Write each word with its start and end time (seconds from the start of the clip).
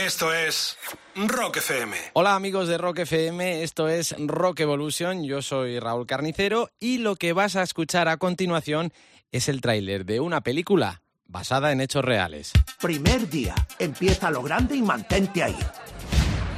Esto 0.00 0.32
es 0.32 0.78
Rock 1.14 1.58
FM. 1.58 1.94
Hola 2.14 2.34
amigos 2.34 2.68
de 2.68 2.78
Rock 2.78 3.00
FM, 3.00 3.62
esto 3.62 3.86
es 3.86 4.14
Rock 4.18 4.60
Evolution, 4.60 5.24
yo 5.24 5.42
soy 5.42 5.78
Raúl 5.78 6.06
Carnicero 6.06 6.70
y 6.80 6.98
lo 6.98 7.16
que 7.16 7.34
vas 7.34 7.54
a 7.54 7.62
escuchar 7.62 8.08
a 8.08 8.16
continuación 8.16 8.94
es 9.30 9.50
el 9.50 9.60
tráiler 9.60 10.06
de 10.06 10.20
una 10.20 10.40
película 10.40 11.02
basada 11.26 11.70
en 11.70 11.82
hechos 11.82 12.02
reales. 12.02 12.52
Primer 12.80 13.28
día, 13.28 13.54
empieza 13.78 14.30
lo 14.30 14.42
grande 14.42 14.74
y 14.74 14.80
mantente 14.80 15.42
ahí. 15.42 15.58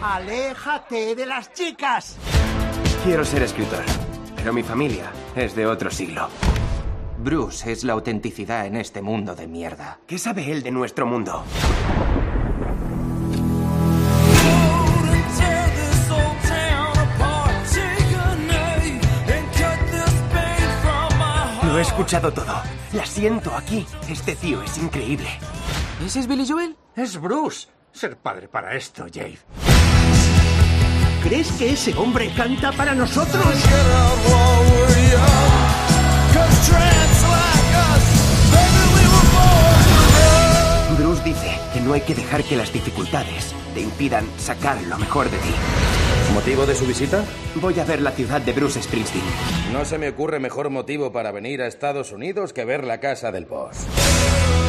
¡Aléjate 0.00 1.16
de 1.16 1.26
las 1.26 1.52
chicas! 1.52 2.18
Quiero 3.02 3.24
ser 3.24 3.42
escritor, 3.42 3.82
pero 4.36 4.52
mi 4.52 4.62
familia 4.62 5.10
es 5.34 5.56
de 5.56 5.66
otro 5.66 5.90
siglo. 5.90 6.28
Bruce 7.18 7.72
es 7.72 7.82
la 7.82 7.94
autenticidad 7.94 8.66
en 8.66 8.76
este 8.76 9.02
mundo 9.02 9.34
de 9.34 9.48
mierda. 9.48 9.98
¿Qué 10.06 10.18
sabe 10.18 10.52
él 10.52 10.62
de 10.62 10.70
nuestro 10.70 11.06
mundo? 11.06 11.44
Lo 21.72 21.78
he 21.78 21.80
escuchado 21.80 22.30
todo. 22.30 22.52
La 22.92 23.06
siento 23.06 23.50
aquí. 23.56 23.86
Este 24.06 24.36
tío 24.36 24.62
es 24.62 24.76
increíble. 24.76 25.26
¿Ese 26.04 26.20
es 26.20 26.26
Billy 26.26 26.46
Joel? 26.46 26.76
Es 26.94 27.18
Bruce. 27.18 27.66
Ser 27.92 28.18
padre 28.18 28.46
para 28.46 28.74
esto, 28.74 29.06
Jade. 29.06 29.38
¿Crees 31.22 31.50
que 31.52 31.72
ese 31.72 31.94
hombre 31.96 32.30
canta 32.36 32.72
para 32.72 32.94
nosotros? 32.94 33.46
Bruce 40.98 41.22
dice 41.24 41.58
que 41.72 41.80
no 41.80 41.94
hay 41.94 42.02
que 42.02 42.14
dejar 42.14 42.44
que 42.44 42.56
las 42.56 42.70
dificultades 42.70 43.54
te 43.72 43.80
impidan 43.80 44.28
sacar 44.36 44.78
lo 44.82 44.98
mejor 44.98 45.30
de 45.30 45.38
ti. 45.38 45.54
¿Motivo 46.34 46.64
de 46.64 46.74
su 46.74 46.86
visita? 46.86 47.24
Voy 47.56 47.78
a 47.78 47.84
ver 47.84 48.00
la 48.00 48.10
ciudad 48.10 48.40
de 48.40 48.52
Bruce 48.52 48.82
Springsteen. 48.82 49.22
No 49.70 49.84
se 49.84 49.98
me 49.98 50.08
ocurre 50.08 50.40
mejor 50.40 50.70
motivo 50.70 51.12
para 51.12 51.30
venir 51.30 51.60
a 51.60 51.66
Estados 51.66 52.10
Unidos 52.10 52.54
que 52.54 52.64
ver 52.64 52.84
la 52.84 53.00
casa 53.00 53.30
del 53.30 53.44
boss. 53.44 53.86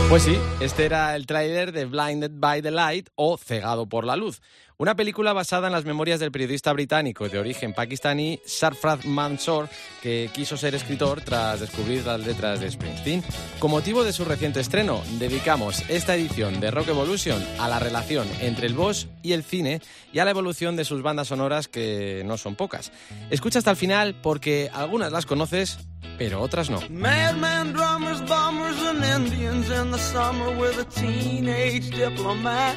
Pues 0.10 0.24
sí, 0.24 0.38
este 0.60 0.86
era 0.86 1.16
el 1.16 1.26
tráiler 1.26 1.72
de 1.72 1.86
Blinded 1.86 2.32
by 2.36 2.62
the 2.62 2.70
Light 2.70 3.10
o 3.16 3.38
Cegado 3.38 3.88
por 3.88 4.04
la 4.04 4.18
Luz, 4.18 4.42
una 4.84 4.96
película 4.96 5.32
basada 5.32 5.68
en 5.68 5.72
las 5.72 5.86
memorias 5.86 6.20
del 6.20 6.30
periodista 6.30 6.74
británico 6.74 7.30
de 7.30 7.40
origen 7.40 7.74
pakistaní 7.74 8.42
Sarfraz 8.46 9.06
Mansour, 9.06 9.70
que 10.02 10.30
quiso 10.34 10.58
ser 10.58 10.76
escritor 10.76 11.22
tras 11.22 11.62
descubrir 11.62 12.06
las 12.06 12.20
letras 12.20 12.60
de 12.60 12.70
Springsteen. 12.70 13.24
Con 13.60 13.72
motivo 13.72 14.04
de 14.04 14.12
su 14.12 14.26
reciente 14.26 14.60
estreno, 14.60 15.02
dedicamos 15.20 15.90
esta 15.90 16.16
edición 16.16 16.60
de 16.60 16.70
Rock 16.70 16.90
Evolution 16.90 17.42
a 17.60 17.70
la 17.70 17.80
relación 17.80 18.28
entre 18.42 18.68
el 18.68 18.74
boss 18.74 19.08
y 19.22 19.32
el 19.32 19.46
cine 19.46 19.80
y 20.12 20.20
a 20.20 20.26
la 20.26 20.32
evolución 20.32 20.76
de 20.76 20.84
sus 20.84 21.02
bandas 21.02 21.30
sonoras 21.30 21.70
que 21.70 22.22
no 22.26 22.36
son 22.36 22.56
pocas. 22.56 22.92
Escucha 23.30 23.60
hasta 23.60 23.72
el 23.72 23.78
final 23.78 24.16
porque 24.22 24.70
algunas 24.74 25.14
las 25.14 25.26
conoces, 25.26 25.80
pero 26.18 26.42
otras 26.42 26.70
no. 26.70 26.82
Madman, 26.90 27.72
drummers, 27.72 28.20
bombers, 28.28 28.84
and 28.86 29.02
Indians 29.06 29.70
in 29.70 29.92
the 29.92 29.98
summer 29.98 30.50
with 30.58 30.78
a 30.78 30.84
teenage 30.84 31.90
diplomat. 31.90 32.76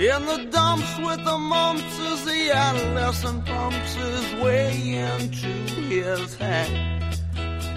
In 0.00 0.24
the 0.24 0.48
dumps 0.50 0.96
with 0.96 1.22
the 1.26 1.36
mumps 1.36 2.00
as 2.00 2.24
the 2.24 2.50
adolescent 2.52 3.44
pumps 3.44 3.92
his 3.96 4.34
way 4.40 4.72
into 4.96 5.52
his 5.92 6.34
hat. 6.36 6.70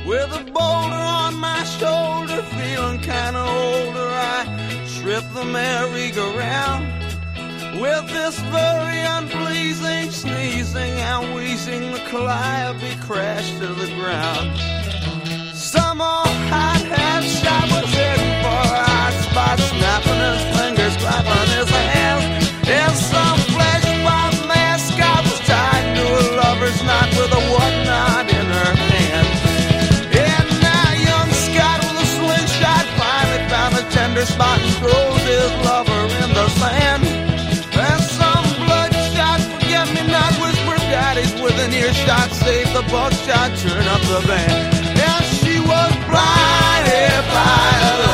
With 0.07 0.31
a 0.31 0.43
boulder 0.45 1.03
on 1.19 1.35
my 1.35 1.61
shoulder, 1.65 2.41
feeling 2.55 3.01
kinda 3.01 3.43
older, 3.43 4.09
I 4.09 4.45
trip 5.01 5.25
the 5.33 5.43
merry-go-round. 5.43 6.85
With 7.81 8.07
this 8.07 8.39
very 8.39 9.01
unpleasing 9.01 10.09
sneezing 10.11 10.93
and 11.11 11.35
wheezing, 11.35 11.91
the 11.91 11.99
calliope 12.09 12.95
crashed 13.01 13.57
to 13.59 13.67
the 13.67 13.87
ground. 13.99 14.57
Some 15.53 15.99
old 15.99 16.39
hot-hat 16.47 17.23
shot 17.25 17.67
was 17.69 17.93
heading 17.93 18.35
for 18.43 18.63
a 18.79 18.83
hot 18.95 19.13
spot, 19.27 19.59
snapping 19.59 20.21
his 20.29 20.43
fingers, 20.57 20.95
clapping 21.03 21.49
his 21.57 21.72
spot 34.25 34.59
and 34.59 34.75
lover 35.65 36.03
in 36.23 36.29
the 36.33 36.47
sand. 36.59 37.03
And 37.75 38.01
some 38.03 38.45
bloodshot 38.63 39.39
forget-me-not 39.51 40.33
daddies 40.89 41.33
with 41.41 41.57
an 41.59 41.73
earshot 41.73 42.29
save 42.31 42.71
the 42.73 42.83
buckshot, 42.91 43.57
turn 43.57 43.85
up 43.87 44.01
the 44.01 44.21
band. 44.27 44.75
And 45.09 45.25
she 45.25 45.59
was 45.59 45.91
blinded 46.07 47.23
by 47.33 48.12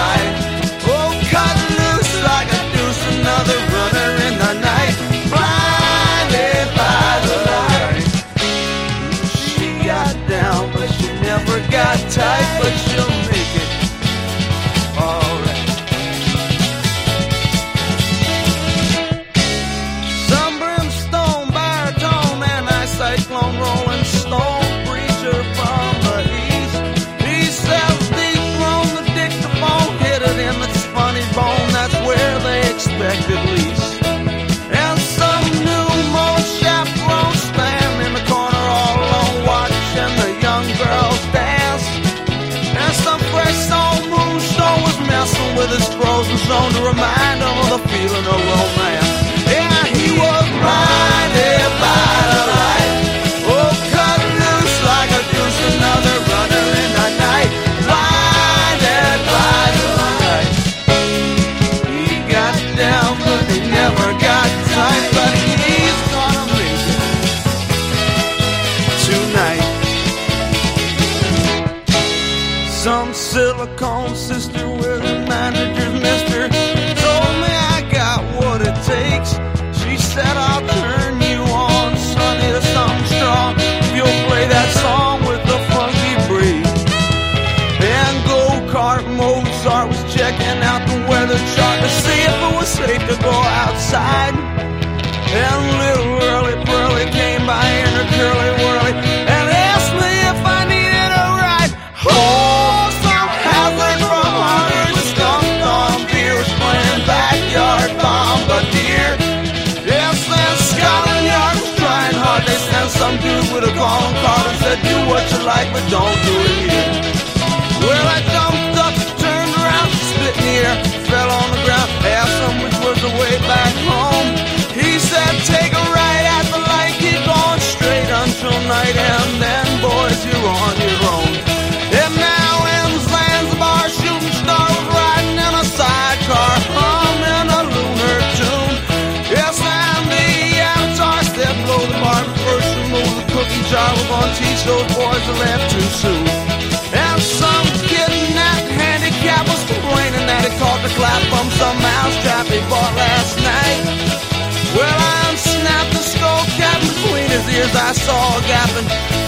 I 157.75 157.93
saw 157.93 158.37
a 158.37 158.41
gap 158.41 159.18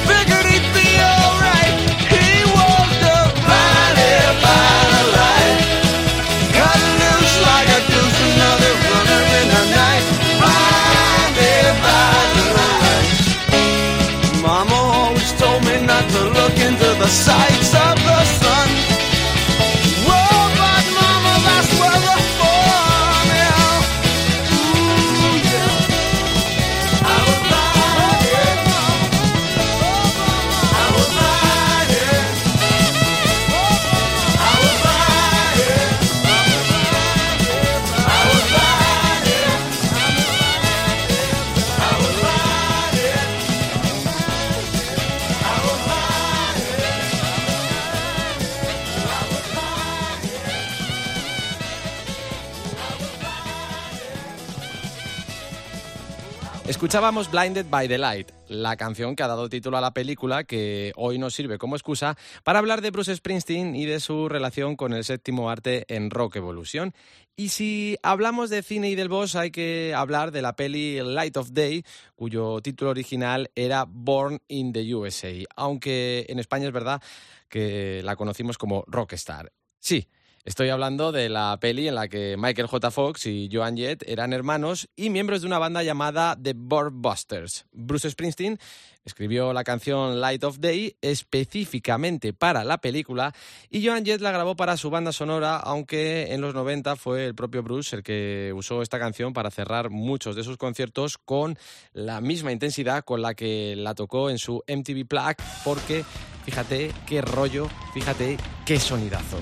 Escuchábamos 56.91 57.31
Blinded 57.31 57.67
by 57.69 57.87
the 57.87 57.97
Light, 57.97 58.31
la 58.49 58.75
canción 58.75 59.15
que 59.15 59.23
ha 59.23 59.27
dado 59.27 59.47
título 59.47 59.77
a 59.77 59.81
la 59.81 59.93
película 59.93 60.43
que 60.43 60.91
hoy 60.97 61.17
nos 61.19 61.33
sirve 61.33 61.57
como 61.57 61.77
excusa 61.77 62.17
para 62.43 62.59
hablar 62.59 62.81
de 62.81 62.91
Bruce 62.91 63.15
Springsteen 63.15 63.77
y 63.77 63.85
de 63.85 64.01
su 64.01 64.27
relación 64.27 64.75
con 64.75 64.91
el 64.91 65.05
séptimo 65.05 65.49
arte 65.49 65.85
en 65.87 66.09
Rock 66.09 66.35
Evolution. 66.35 66.93
Y 67.37 67.47
si 67.47 67.95
hablamos 68.03 68.49
de 68.49 68.61
cine 68.61 68.89
y 68.89 68.95
del 68.95 69.07
boss, 69.07 69.37
hay 69.37 69.51
que 69.51 69.93
hablar 69.95 70.33
de 70.33 70.41
la 70.41 70.57
peli 70.57 70.99
Light 71.01 71.37
of 71.37 71.51
Day, 71.53 71.85
cuyo 72.17 72.59
título 72.59 72.91
original 72.91 73.49
era 73.55 73.85
Born 73.87 74.41
in 74.49 74.73
the 74.73 74.93
USA, 74.93 75.31
aunque 75.55 76.25
en 76.27 76.39
España 76.39 76.67
es 76.67 76.73
verdad 76.73 77.01
que 77.47 78.01
la 78.03 78.17
conocimos 78.17 78.57
como 78.57 78.83
Rockstar. 78.87 79.53
Sí, 79.79 80.09
Estoy 80.43 80.69
hablando 80.69 81.11
de 81.11 81.29
la 81.29 81.55
peli 81.61 81.87
en 81.87 81.93
la 81.93 82.07
que 82.07 82.35
Michael 82.35 82.67
J. 82.67 82.89
Fox 82.89 83.27
y 83.27 83.47
Joan 83.51 83.77
Jett 83.77 84.03
eran 84.07 84.33
hermanos 84.33 84.89
y 84.95 85.11
miembros 85.11 85.41
de 85.41 85.47
una 85.47 85.59
banda 85.59 85.83
llamada 85.83 86.35
The 86.41 86.53
Busters. 86.55 87.67
Bruce 87.71 88.09
Springsteen 88.09 88.57
escribió 89.05 89.53
la 89.53 89.63
canción 89.63 90.19
Light 90.19 90.43
of 90.43 90.57
Day 90.59 90.95
específicamente 91.01 92.33
para 92.33 92.63
la 92.63 92.79
película 92.79 93.35
y 93.69 93.85
Joan 93.85 94.03
Jett 94.03 94.21
la 94.21 94.31
grabó 94.31 94.55
para 94.55 94.77
su 94.77 94.89
banda 94.89 95.11
sonora, 95.11 95.57
aunque 95.57 96.33
en 96.33 96.41
los 96.41 96.55
90 96.55 96.95
fue 96.95 97.27
el 97.27 97.35
propio 97.35 97.61
Bruce 97.61 97.95
el 97.95 98.01
que 98.01 98.51
usó 98.55 98.81
esta 98.81 98.97
canción 98.97 99.33
para 99.33 99.51
cerrar 99.51 99.91
muchos 99.91 100.35
de 100.35 100.43
sus 100.43 100.57
conciertos 100.57 101.19
con 101.19 101.55
la 101.93 102.19
misma 102.19 102.51
intensidad 102.51 103.03
con 103.03 103.21
la 103.21 103.35
que 103.35 103.75
la 103.77 103.93
tocó 103.93 104.31
en 104.31 104.39
su 104.39 104.63
MTV 104.67 105.05
Plaque, 105.07 105.43
porque 105.63 106.03
fíjate 106.45 106.91
qué 107.05 107.21
rollo, 107.21 107.69
fíjate 107.93 108.37
qué 108.65 108.79
sonidazo. 108.79 109.37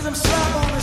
600 0.00 0.77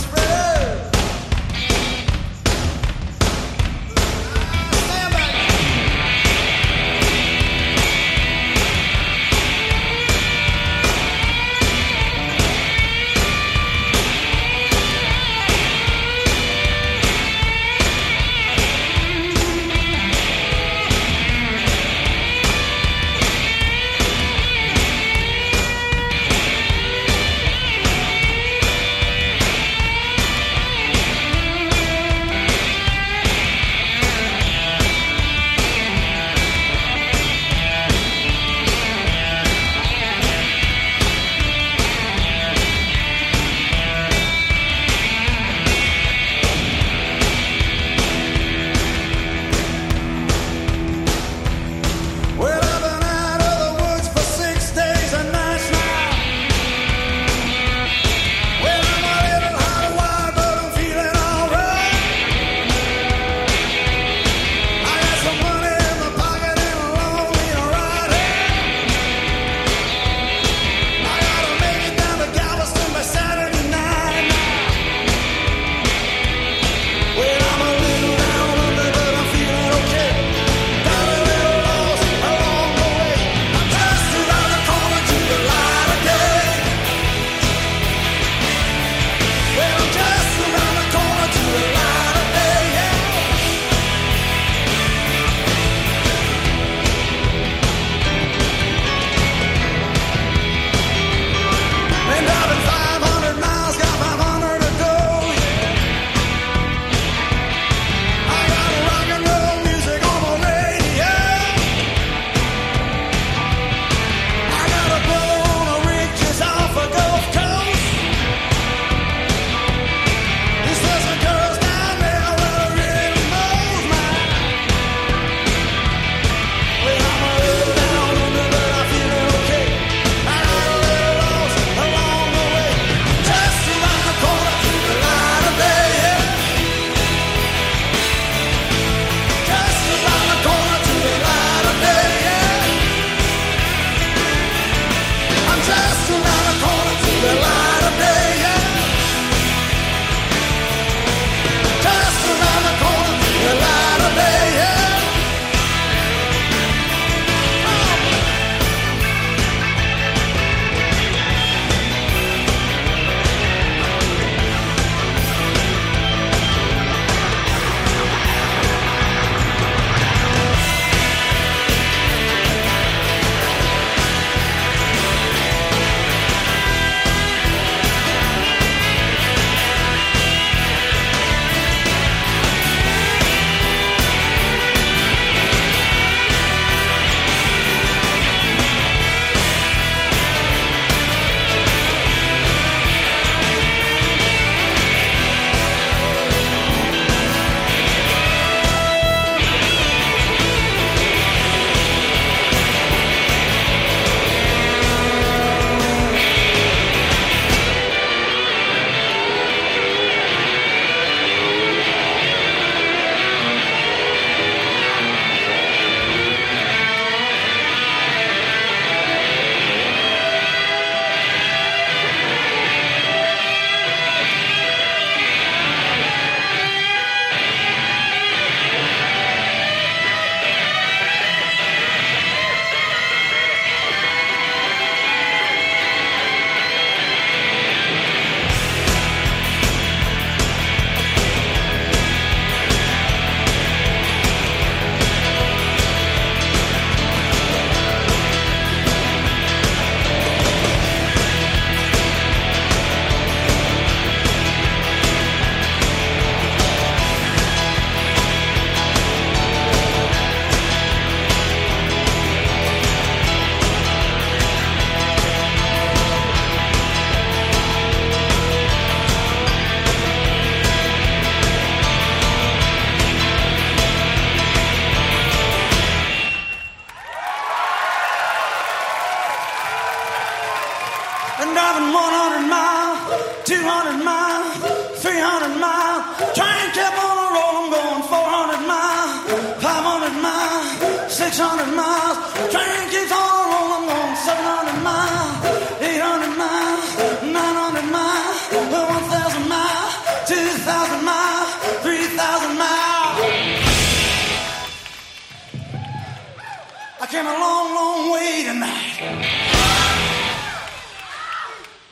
came 307.16 307.24
a 307.24 307.40
long, 307.40 307.72
long 307.72 308.12
way 308.12 308.44
tonight. 308.44 309.00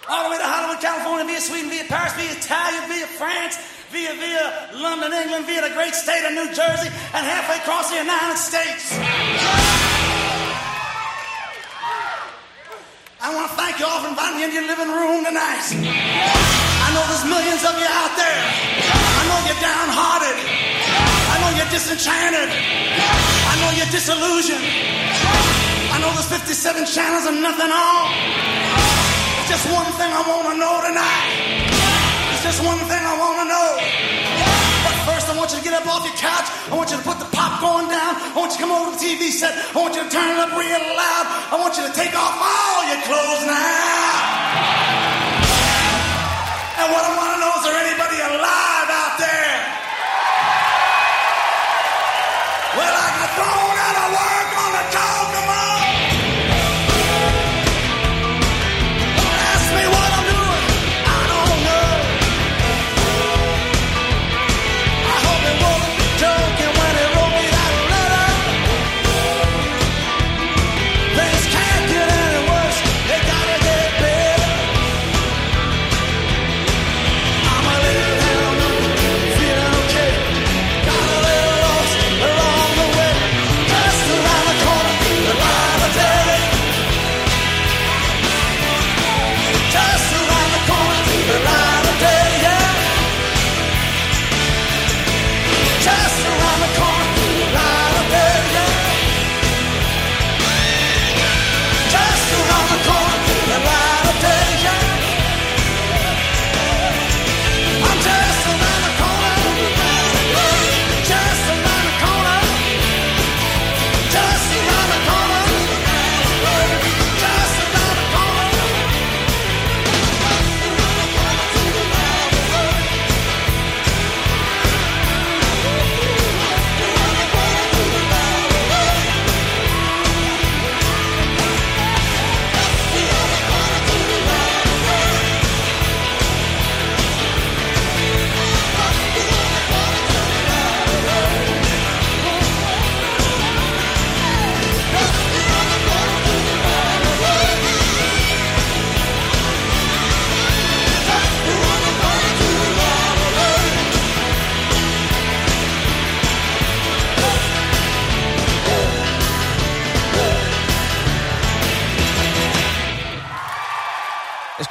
All 0.05 0.29
the 0.29 0.31
way 0.37 0.37
to 0.37 0.45
Hollywood, 0.45 0.85
California, 0.85 1.25
via 1.25 1.41
Sweden, 1.41 1.71
via 1.73 1.89
Paris, 1.89 2.13
via 2.13 2.29
Italy, 2.29 2.77
via 2.93 3.09
France, 3.17 3.57
via 3.89 4.13
via 4.21 4.45
London, 4.77 5.17
England, 5.17 5.49
via 5.49 5.65
the 5.65 5.73
great 5.73 5.97
state 5.97 6.29
of 6.29 6.37
New 6.37 6.53
Jersey, 6.53 6.93
and 7.17 7.23
halfway 7.25 7.57
across 7.57 7.89
the 7.89 7.97
United 8.05 8.37
States. 8.37 8.93
I 13.25 13.33
want 13.33 13.49
to 13.49 13.57
thank 13.57 13.81
you 13.81 13.89
all 13.89 14.05
for 14.05 14.13
inviting 14.13 14.37
me 14.37 14.45
into 14.45 14.61
your 14.61 14.69
living 14.69 14.93
room 14.93 15.25
tonight. 15.25 15.65
I 16.85 16.89
know 16.93 17.01
there's 17.09 17.25
millions 17.25 17.65
of 17.65 17.73
you 17.81 17.89
out 17.89 18.13
there. 18.21 18.45
I 18.93 19.23
know 19.25 19.41
you're 19.49 19.63
downhearted. 19.65 20.64
Disenchanted. 21.75 22.55
I 22.55 23.55
know 23.59 23.75
you're 23.75 23.91
disillusioned. 23.91 24.63
I 25.91 25.99
know 25.99 26.07
there's 26.15 26.31
57 26.31 26.87
channels 26.87 27.27
and 27.27 27.43
nothing 27.43 27.67
on. 27.67 28.15
It's 29.43 29.51
just 29.59 29.67
one 29.75 29.91
thing 29.99 30.07
I 30.07 30.23
want 30.23 30.55
to 30.55 30.55
know 30.55 30.71
tonight. 30.87 31.35
It's 32.31 32.47
just 32.47 32.63
one 32.63 32.79
thing 32.87 33.03
I 33.03 33.19
want 33.19 33.43
to 33.43 33.47
know. 33.51 33.71
But 34.87 34.95
first, 35.03 35.27
I 35.27 35.35
want 35.35 35.51
you 35.51 35.59
to 35.59 35.67
get 35.67 35.75
up 35.75 35.83
off 35.91 36.07
your 36.07 36.15
couch. 36.15 36.47
I 36.71 36.79
want 36.79 36.95
you 36.95 36.97
to 36.97 37.03
put 37.03 37.19
the 37.19 37.27
popcorn 37.35 37.91
down. 37.91 38.23
I 38.23 38.39
want 38.39 38.55
you 38.55 38.63
to 38.63 38.63
come 38.63 38.71
over 38.71 38.95
to 38.95 38.95
the 38.95 39.03
TV 39.03 39.35
set. 39.35 39.59
I 39.75 39.75
want 39.75 39.99
you 39.99 40.07
to 40.07 40.11
turn 40.15 40.31
it 40.31 40.39
up 40.39 40.55
real 40.55 40.79
loud. 40.79 41.27
I 41.51 41.59
want 41.59 41.75
you 41.75 41.91
to 41.91 41.95
take 41.99 42.15
off 42.15 42.39
all 42.39 42.87
your 42.87 43.03
clothes 43.03 43.51
now. 43.51 44.95
And 46.79 46.87
what 46.87 47.03
I 47.03 47.11
want 47.19 47.35
to 47.35 47.39
know 47.43 47.51
is 47.59 47.63
there 47.67 47.79
anybody 47.83 48.14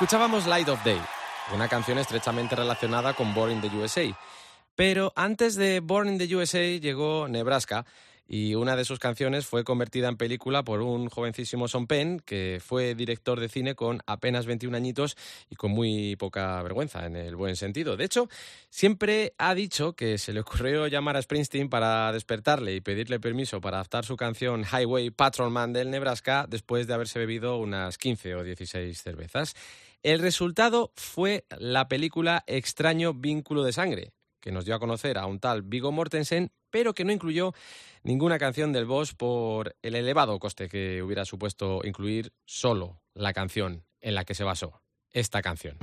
Escuchábamos 0.04 0.48
Light 0.48 0.68
of 0.68 0.84
Day, 0.84 1.00
una 1.56 1.70
canción 1.70 1.98
estrechamente 1.98 2.58
relacionada 2.58 3.14
con 3.14 3.34
Born 3.34 3.54
in 3.54 3.62
the 3.62 3.70
USA. 3.70 4.04
Pero 4.76 5.14
antes 5.16 5.56
de 5.56 5.80
Born 5.80 6.10
in 6.10 6.18
the 6.18 6.36
USA 6.36 6.78
llegó 6.78 7.30
Nebraska 7.30 7.86
y 8.28 8.56
una 8.56 8.76
de 8.76 8.84
sus 8.84 9.00
canciones 9.00 9.46
fue 9.46 9.64
convertida 9.64 10.10
en 10.10 10.18
película 10.18 10.64
por 10.64 10.82
un 10.82 11.08
jovencísimo 11.08 11.70
Son 11.70 11.88
Penn 11.88 12.20
que 12.20 12.60
fue 12.62 12.96
director 12.96 13.40
de 13.40 13.48
cine 13.48 13.76
con 13.76 14.02
apenas 14.06 14.46
21 14.46 14.76
añitos 14.76 15.16
y 15.50 15.56
con 15.56 15.72
muy 15.72 16.18
poca 16.18 16.62
vergüenza 16.64 17.06
en 17.06 17.16
el 17.16 17.38
buen 17.38 17.56
sentido. 17.56 17.96
De 17.96 18.04
hecho, 18.04 18.28
siempre 18.70 19.34
ha 19.38 19.56
dicho 19.56 19.94
que 19.94 20.18
se 20.18 20.34
le 20.34 20.42
ocurrió 20.42 20.88
llamar 20.88 21.16
a 21.16 21.22
Springsteen 21.22 21.70
para 21.70 22.12
despertarle 22.12 22.76
y 22.76 22.82
pedirle 22.82 23.22
permiso 23.22 23.62
para 23.62 23.78
adaptar 23.78 24.04
su 24.04 24.18
canción 24.18 24.66
Highway 24.66 25.12
Patrolman 25.12 25.72
del 25.72 25.92
Nebraska 25.92 26.46
después 26.50 26.88
de 26.88 26.94
haberse 26.94 27.20
bebido 27.20 27.56
unas 27.56 27.98
15 27.98 28.36
o 28.36 28.44
16 28.44 29.02
cervezas. 29.02 29.56
El 30.04 30.20
resultado 30.20 30.92
fue 30.98 31.46
la 31.58 31.88
película 31.88 32.44
Extraño 32.46 33.14
Vínculo 33.14 33.64
de 33.64 33.72
Sangre, 33.72 34.12
que 34.42 34.52
nos 34.52 34.66
dio 34.66 34.76
a 34.76 34.80
conocer 34.80 35.18
a 35.18 35.26
un 35.26 35.40
tal 35.40 35.62
Vigo 35.62 35.94
Mortensen, 35.94 36.52
pero 36.70 36.94
que 36.94 37.06
no 37.06 37.14
incluyó 37.14 37.54
ninguna 38.04 38.38
canción 38.38 38.74
del 38.74 38.86
Boss 38.86 39.14
por 39.14 39.78
el 39.82 39.96
elevado 39.96 40.38
coste 40.40 40.68
que 40.68 41.02
hubiera 41.02 41.24
supuesto 41.24 41.80
incluir 41.86 42.34
solo 42.46 43.00
la 43.14 43.32
canción 43.32 43.86
en 44.02 44.16
la 44.16 44.26
que 44.26 44.36
se 44.36 44.44
basó, 44.44 44.82
esta 45.10 45.42
canción. 45.42 45.78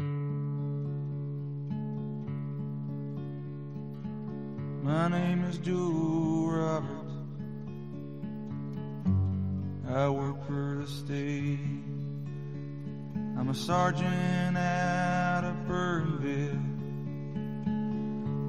I'm 13.39 13.49
a 13.49 13.55
sergeant 13.55 14.57
out 14.57 15.45
of 15.45 15.55
Perrineville, 15.67 16.61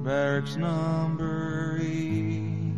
barracks 0.04 0.56
number 0.56 1.78
eight. 1.80 2.74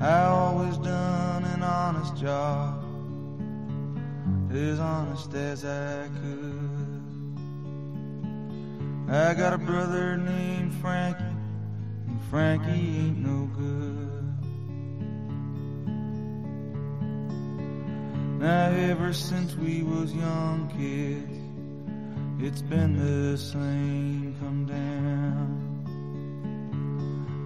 I 0.00 0.22
always 0.24 0.76
done 0.78 1.44
an 1.44 1.62
honest 1.62 2.16
job, 2.16 2.84
as 4.52 4.78
honest 4.78 5.34
as 5.34 5.64
I 5.64 6.08
could. 6.20 6.88
I 9.10 9.34
got 9.34 9.54
a 9.54 9.58
brother 9.58 10.16
named 10.18 10.74
Frankie, 10.74 11.24
and 11.24 12.20
Frankie 12.30 12.70
ain't 12.70 13.18
no 13.18 13.46
good. 13.56 14.07
Now 18.38 18.70
ever 18.70 19.12
since 19.12 19.56
we 19.56 19.82
was 19.82 20.14
young 20.14 20.68
kids, 20.78 21.32
it's 22.40 22.62
been 22.62 22.96
the 22.96 23.36
same 23.36 24.36
come 24.38 24.64
down. 24.64 25.58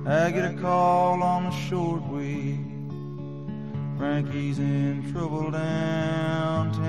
I 0.07 0.31
get 0.31 0.53
a 0.53 0.55
call 0.61 1.23
on 1.23 1.45
the 1.45 1.51
shortwave. 1.51 2.73
Frankie's 3.97 4.59
in 4.59 5.11
trouble 5.13 5.51
downtown. 5.51 6.83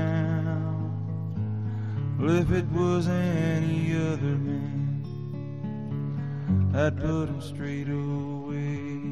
Well, 2.19 2.35
if 2.35 2.51
it 2.51 2.65
was 2.71 3.07
any 3.07 3.95
other 3.95 4.35
man, 4.35 5.05
I'd 6.75 6.97
put 6.97 7.29
him 7.29 7.39
straight 7.41 7.87
away. 7.87 9.02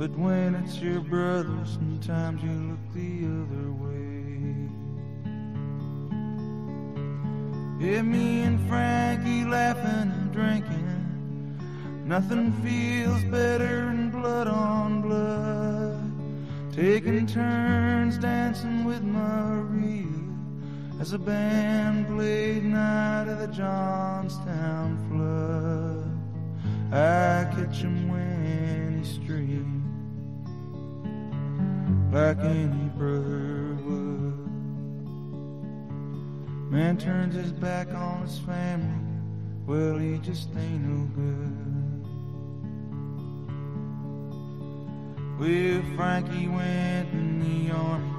But 0.00 0.16
when 0.16 0.54
it's 0.54 0.78
your 0.78 1.00
brother, 1.00 1.58
sometimes 1.66 2.42
you 2.42 2.50
look 2.50 2.80
the 2.94 3.26
other 3.36 3.70
way. 3.84 4.70
Yeah, 7.78 8.00
me 8.00 8.40
and 8.44 8.66
Frankie 8.66 9.44
laughing 9.44 10.10
and 10.10 10.32
drinking. 10.32 12.06
Nothing 12.06 12.50
feels 12.62 13.22
better 13.24 13.84
than 13.84 14.08
blood 14.08 14.46
on 14.46 15.02
blood. 15.02 16.00
Taking 16.72 17.26
turns 17.26 18.16
dancing 18.16 18.84
with 18.84 19.02
Maria 19.02 20.06
as 20.98 21.12
a 21.12 21.18
band 21.18 22.06
played 22.06 22.64
Night 22.64 23.28
of 23.28 23.38
the 23.40 23.48
Johnstown 23.48 24.96
Flood. 25.10 26.06
I 26.90 27.44
catch 27.54 27.82
him 27.82 28.08
when 28.08 28.98
he 28.98 29.04
streams 29.04 29.79
like 32.12 32.38
any 32.40 32.88
brother 32.96 33.76
would. 33.84 34.50
Man 36.70 36.96
turns 36.98 37.36
his 37.36 37.52
back 37.52 37.94
on 37.94 38.22
his 38.22 38.40
family, 38.40 38.88
well, 39.66 39.96
he 39.96 40.18
just 40.18 40.48
ain't 40.56 40.82
no 40.82 41.06
good. 41.14 41.56
Well, 45.38 45.82
Frankie 45.96 46.48
went 46.48 47.12
in 47.12 47.38
the 47.38 47.70
army 47.74 48.10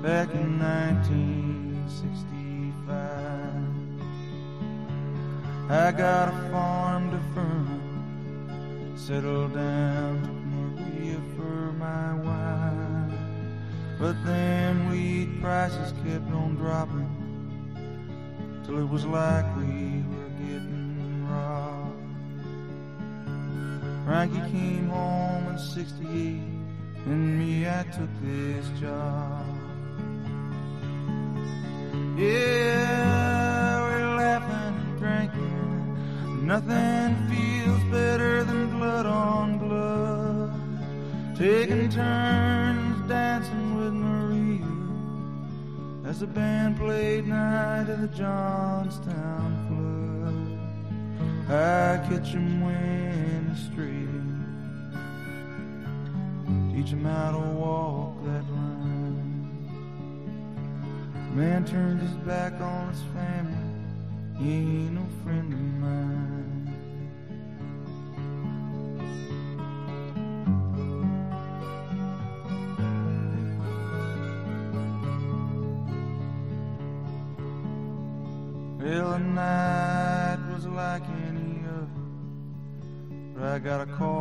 back 0.00 0.32
in 0.34 0.60
1965. 0.60 3.08
I 5.70 5.92
got 5.92 6.28
a 6.28 6.32
farm 6.50 7.10
to 7.10 7.20
firm, 7.34 8.94
settled 8.96 9.52
down, 9.54 10.22
took 10.22 10.46
Maria 10.46 11.20
for 11.36 11.72
my 11.72 12.14
wife. 12.14 12.37
But 13.98 14.14
then 14.24 14.88
weed 14.90 15.40
prices 15.42 15.92
kept 16.04 16.30
on 16.30 16.54
dropping 16.54 17.10
till 18.64 18.78
it 18.78 18.88
was 18.88 19.04
like 19.04 19.44
we 19.56 20.04
were 20.08 20.30
getting 20.38 21.26
robbed. 21.28 21.98
Frankie 24.04 24.52
came 24.52 24.88
home 24.88 25.48
in 25.48 25.58
68, 25.58 26.06
and 27.06 27.38
me, 27.40 27.68
I 27.68 27.82
took 27.84 28.10
this 28.22 28.68
job. 28.80 29.44
Yeah, 32.16 33.82
we're 33.82 34.16
laughing 34.16 34.76
and 34.80 34.98
drinking. 34.98 36.46
Nothing 36.46 37.16
feels 37.28 37.82
better 37.90 38.44
than 38.44 38.70
blood 38.70 39.06
on 39.06 39.58
blood. 39.58 40.52
Taking 41.36 41.88
turns 41.90 43.08
dancing 43.08 43.77
as 46.08 46.20
the 46.20 46.26
band 46.26 46.78
played 46.78 47.26
Night 47.26 47.90
of 47.90 48.00
the 48.00 48.08
Johnstown 48.08 49.50
Flood. 49.68 51.54
I 51.54 51.98
catch 52.08 52.28
him 52.28 52.62
when 52.62 53.50
he's 53.50 53.64
straight, 53.66 54.08
teach 56.74 56.90
him 56.94 57.04
how 57.04 57.32
to 57.32 57.38
walk 57.58 58.24
that 58.24 58.50
line. 58.50 59.68
Man 61.34 61.66
turned 61.66 62.00
his 62.00 62.16
back 62.26 62.58
on 62.58 62.88
his 62.88 63.02
family, 63.12 63.58
he 64.38 64.50
ain't 64.50 64.92
no 64.94 65.06
friend 65.22 65.52
of 65.52 65.60
mine. 65.60 66.27
I 83.58 83.60
got 83.60 83.80
a 83.80 83.86
call 83.86 84.17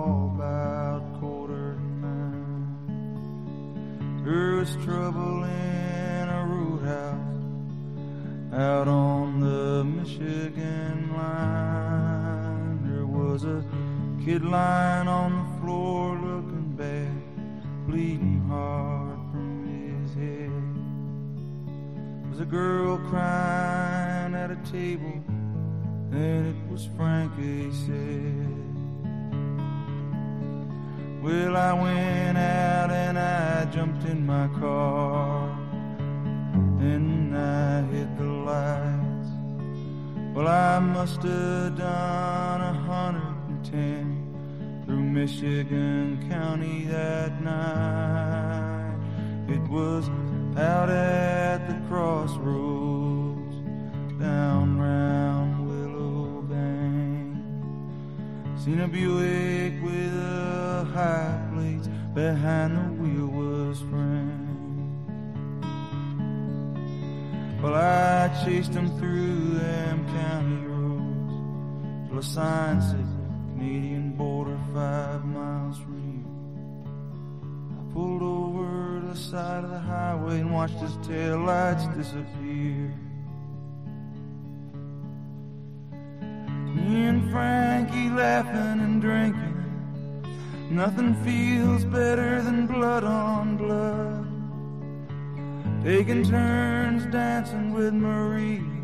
Hundred 42.88 43.36
and 43.48 43.66
ten 43.66 44.84
through 44.86 45.02
Michigan 45.02 46.30
County 46.30 46.84
that 46.86 47.42
night. 47.42 48.96
It 49.48 49.62
was 49.70 50.10
out 50.58 50.90
at 50.90 51.68
the 51.68 51.76
crossroads 51.88 53.56
down 54.20 54.78
round 54.78 55.68
Willow 55.68 56.42
Bank. 56.42 57.38
Seen 58.60 58.82
a 58.82 58.88
Buick 58.88 59.82
with 59.82 60.14
a 60.14 60.86
high 60.94 61.40
plates 61.54 61.88
behind 62.14 62.76
the 62.76 63.02
wheel 63.02 63.28
was 63.28 63.80
Frank. 63.90 64.34
Well, 67.62 67.76
I 67.76 68.28
chased 68.46 68.74
him 68.74 68.90
through 69.00 69.60
them 69.60 70.06
county 70.08 70.67
till 72.18 72.24
a 72.24 72.34
sign 72.34 72.82
said 72.82 73.06
Canadian 73.52 74.14
border 74.14 74.58
five 74.74 75.24
miles 75.26 75.78
from 75.78 75.98
here. 76.08 76.26
I 77.78 77.94
pulled 77.94 78.24
over 78.24 79.02
to 79.02 79.08
the 79.08 79.16
side 79.16 79.64
of 79.64 79.70
the 79.70 79.80
highway 79.80 80.40
and 80.40 80.52
watched 80.52 80.80
his 80.80 80.98
tail 81.08 81.40
lights 81.40 81.86
disappear. 81.96 82.94
Me 86.76 87.08
and 87.10 87.30
Frankie 87.32 88.10
laughing 88.10 88.80
and 88.82 89.02
drinking. 89.02 89.56
Nothing 90.72 91.14
feels 91.24 91.86
better 91.86 92.42
than 92.42 92.66
blood 92.68 93.04
on 93.04 93.58
blood. 93.58 94.26
Taking 95.84 96.24
turns 96.24 97.06
dancing 97.12 97.74
with 97.74 97.94
Marie 97.94 98.77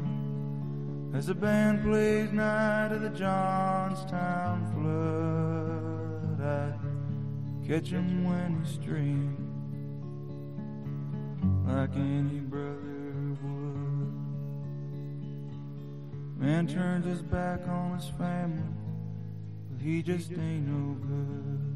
as 1.14 1.28
the 1.28 1.36
band 1.36 1.84
plays 1.84 2.32
Night 2.32 2.92
of 2.92 3.02
the 3.02 3.10
Johnstown 3.10 4.66
Flood. 4.74 6.42
I 6.42 6.74
catch 7.68 7.90
him 7.90 8.24
when 8.24 8.64
he's 8.64 8.74
straying 8.74 9.38
like 11.68 11.96
any 11.96 12.40
brother 12.40 13.38
would. 13.44 14.14
Man 16.40 16.68
turns 16.68 17.06
his 17.06 17.22
back 17.22 17.68
on 17.68 17.96
his 17.96 18.10
family, 18.18 18.64
but 19.70 19.82
he 19.82 20.02
just 20.02 20.32
ain't 20.32 20.68
no 20.68 20.96
good. 20.96 21.73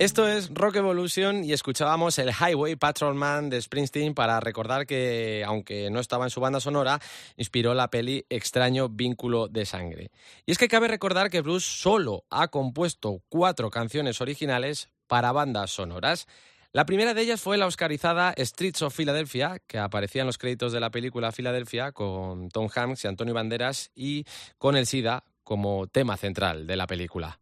Esto 0.00 0.26
es 0.26 0.48
Rock 0.54 0.76
Evolution 0.76 1.44
y 1.44 1.52
escuchábamos 1.52 2.18
el 2.18 2.30
Highway 2.30 2.74
Patrolman 2.74 3.50
de 3.50 3.60
Springsteen 3.60 4.14
para 4.14 4.40
recordar 4.40 4.86
que, 4.86 5.44
aunque 5.46 5.90
no 5.90 6.00
estaba 6.00 6.24
en 6.24 6.30
su 6.30 6.40
banda 6.40 6.58
sonora, 6.58 6.98
inspiró 7.36 7.74
la 7.74 7.90
peli 7.90 8.24
Extraño 8.30 8.88
Vínculo 8.88 9.46
de 9.48 9.66
Sangre. 9.66 10.10
Y 10.46 10.52
es 10.52 10.56
que 10.56 10.68
cabe 10.68 10.88
recordar 10.88 11.28
que 11.28 11.42
Bruce 11.42 11.66
solo 11.70 12.24
ha 12.30 12.48
compuesto 12.48 13.20
cuatro 13.28 13.68
canciones 13.68 14.22
originales 14.22 14.88
para 15.06 15.32
bandas 15.32 15.70
sonoras. 15.70 16.26
La 16.72 16.86
primera 16.86 17.12
de 17.12 17.20
ellas 17.20 17.42
fue 17.42 17.58
la 17.58 17.66
oscarizada 17.66 18.32
Streets 18.38 18.80
of 18.80 18.96
Philadelphia, 18.96 19.60
que 19.66 19.76
aparecía 19.76 20.22
en 20.22 20.28
los 20.28 20.38
créditos 20.38 20.72
de 20.72 20.80
la 20.80 20.88
película 20.88 21.30
Philadelphia 21.30 21.92
con 21.92 22.48
Tom 22.48 22.70
Hanks 22.74 23.04
y 23.04 23.08
Antonio 23.08 23.34
Banderas 23.34 23.90
y 23.94 24.24
con 24.56 24.76
el 24.76 24.86
SIDA 24.86 25.24
como 25.44 25.88
tema 25.88 26.16
central 26.16 26.66
de 26.66 26.76
la 26.76 26.86
película. 26.86 27.38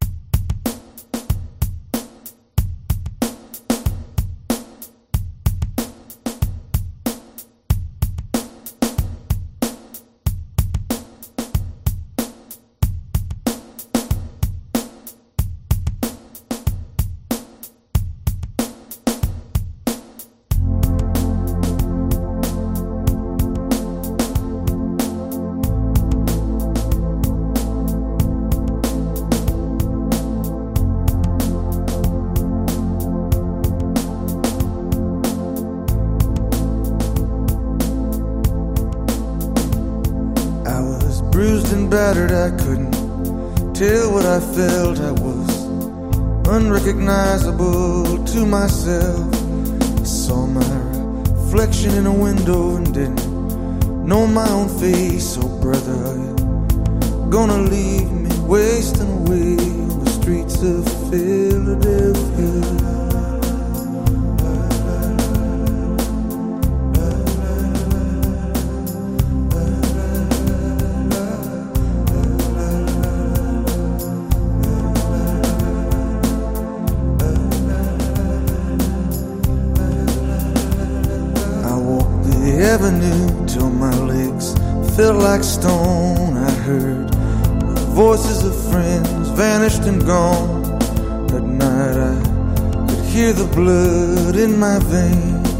Hear 93.18 93.32
the 93.32 93.50
blood 93.52 94.36
in 94.36 94.56
my 94.60 94.78
veins, 94.78 95.50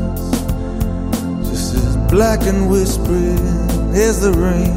just 1.51 1.75
as 1.75 1.97
black 2.09 2.40
and 2.42 2.71
whispering 2.71 3.44
as 4.07 4.21
the 4.21 4.33
rain 4.33 4.77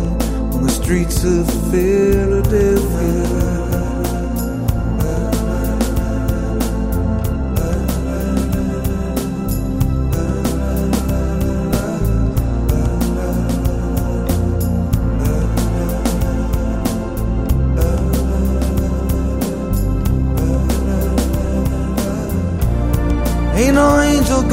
on 0.55 0.63
the 0.63 0.69
streets 0.71 1.23
of 1.23 1.45
Philadelphia. 1.69 3.31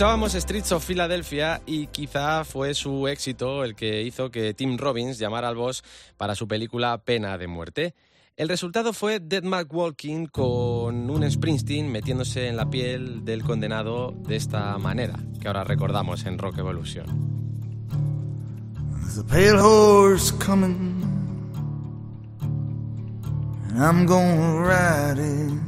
Escuchábamos 0.00 0.32
Streets 0.32 0.72
of 0.72 0.86
Philadelphia 0.86 1.60
y 1.66 1.88
quizá 1.88 2.42
fue 2.46 2.72
su 2.72 3.06
éxito 3.06 3.64
el 3.64 3.74
que 3.74 4.02
hizo 4.02 4.30
que 4.30 4.54
Tim 4.54 4.78
Robbins 4.78 5.18
llamara 5.18 5.48
al 5.48 5.56
boss 5.56 5.84
para 6.16 6.34
su 6.34 6.48
película 6.48 6.96
Pena 7.04 7.36
de 7.36 7.46
Muerte. 7.46 7.94
El 8.34 8.48
resultado 8.48 8.94
fue 8.94 9.20
Dead 9.20 9.42
Mark 9.42 9.68
Walking 9.70 10.24
con 10.24 11.10
un 11.10 11.30
Springsteen 11.30 11.92
metiéndose 11.92 12.48
en 12.48 12.56
la 12.56 12.70
piel 12.70 13.26
del 13.26 13.42
condenado 13.42 14.14
de 14.26 14.36
esta 14.36 14.78
manera, 14.78 15.18
que 15.38 15.48
ahora 15.48 15.64
recordamos 15.64 16.24
en 16.24 16.38
Rock 16.38 16.56
Evolution. 16.56 17.04
Pale 19.28 19.60
horse 19.60 20.32
coming, 20.42 21.02
and 23.68 23.76
I'm 23.76 24.06
gonna 24.06 24.62
ride 24.62 25.18
it. 25.20 25.60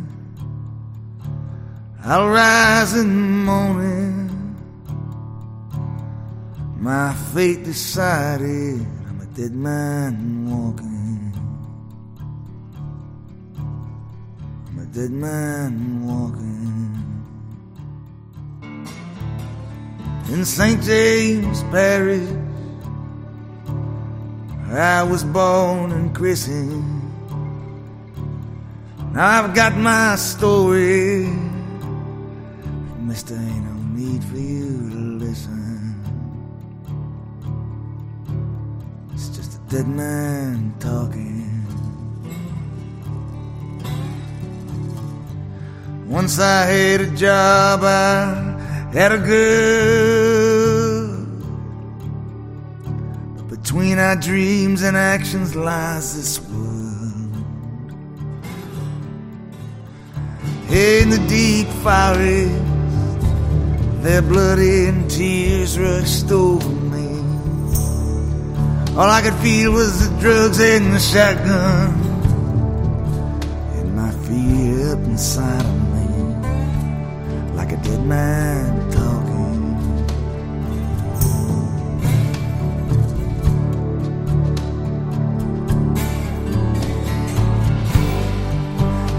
I'll 2.06 2.30
rise 2.30 2.98
in 2.98 3.08
the 3.08 3.44
morning. 3.44 4.21
My 6.82 7.14
fate 7.14 7.62
decided, 7.62 8.84
I'm 9.06 9.20
a 9.20 9.26
dead 9.36 9.54
man 9.54 10.50
walking. 10.50 11.32
I'm 14.66 14.78
a 14.80 14.86
dead 14.86 15.12
man 15.12 16.04
walking. 16.04 17.22
In 20.32 20.44
St. 20.44 20.82
James 20.82 21.62
Parish, 21.70 22.28
I 24.72 25.04
was 25.04 25.22
born 25.22 25.92
and 25.92 26.12
christened. 26.12 26.82
Now 29.12 29.44
I've 29.44 29.54
got 29.54 29.76
my 29.76 30.16
story. 30.16 31.28
Mister, 32.98 33.36
ain't 33.36 33.64
no 33.66 33.74
need 33.94 34.24
for 34.24 34.38
you 34.38 34.81
dead 39.72 39.88
man 39.88 40.74
talking. 40.80 41.48
Once 46.06 46.38
I 46.38 46.66
had 46.66 47.00
a 47.00 47.10
job, 47.16 47.80
I 47.82 48.90
had 48.92 49.12
a 49.12 49.18
girl. 49.18 49.66
But 53.38 53.48
between 53.48 53.98
our 53.98 54.16
dreams 54.16 54.82
and 54.82 54.94
actions 54.94 55.56
lies 55.56 56.16
this 56.16 56.38
world. 56.38 57.34
In 60.68 61.08
the 61.08 61.24
deep 61.28 61.68
forest, 61.82 62.60
their 64.02 64.20
blood 64.20 64.58
and 64.58 65.10
tears 65.10 65.78
rushed 65.78 66.30
over. 66.30 66.81
All 68.94 69.08
I 69.08 69.22
could 69.22 69.34
feel 69.36 69.72
was 69.72 70.06
the 70.06 70.20
drugs 70.20 70.60
and 70.60 70.94
the 70.94 70.98
shotgun. 70.98 71.94
And 73.78 73.96
my 73.96 74.10
fear 74.26 74.92
up 74.92 74.98
inside 75.04 75.64
of 75.64 75.78
me, 75.94 76.06
like 77.56 77.72
a 77.72 77.78
dead 77.78 78.04
man 78.04 78.90
talking. 78.90 79.32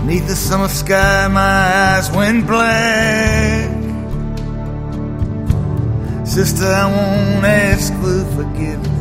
Neath 0.06 0.28
the 0.28 0.36
summer 0.36 0.68
sky, 0.68 1.28
my 1.30 1.42
eyes 1.42 2.12
went 2.12 2.46
black. 2.46 3.72
Sister, 6.28 6.68
I 6.68 6.86
won't 6.86 7.44
ask 7.44 7.92
for 7.96 8.24
forgiveness. 8.36 8.93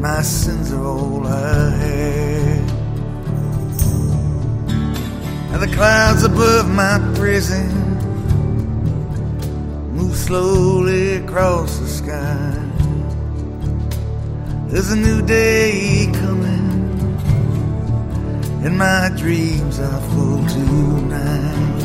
My 0.00 0.22
sins 0.22 0.72
are 0.72 0.82
all 0.82 1.26
I 1.26 1.70
had. 1.70 2.70
And 5.52 5.60
the 5.60 5.70
clouds 5.74 6.22
above 6.24 6.70
my 6.70 6.98
prison 7.16 7.68
move 9.92 10.16
slowly 10.16 11.16
across 11.16 11.76
the 11.80 11.86
sky. 11.86 12.56
There's 14.68 14.90
a 14.90 14.96
new 14.96 15.20
day 15.20 16.08
coming, 16.14 17.18
and 18.64 18.78
my 18.78 19.10
dreams 19.18 19.78
are 19.80 20.00
full 20.12 20.46
tonight. 20.46 21.79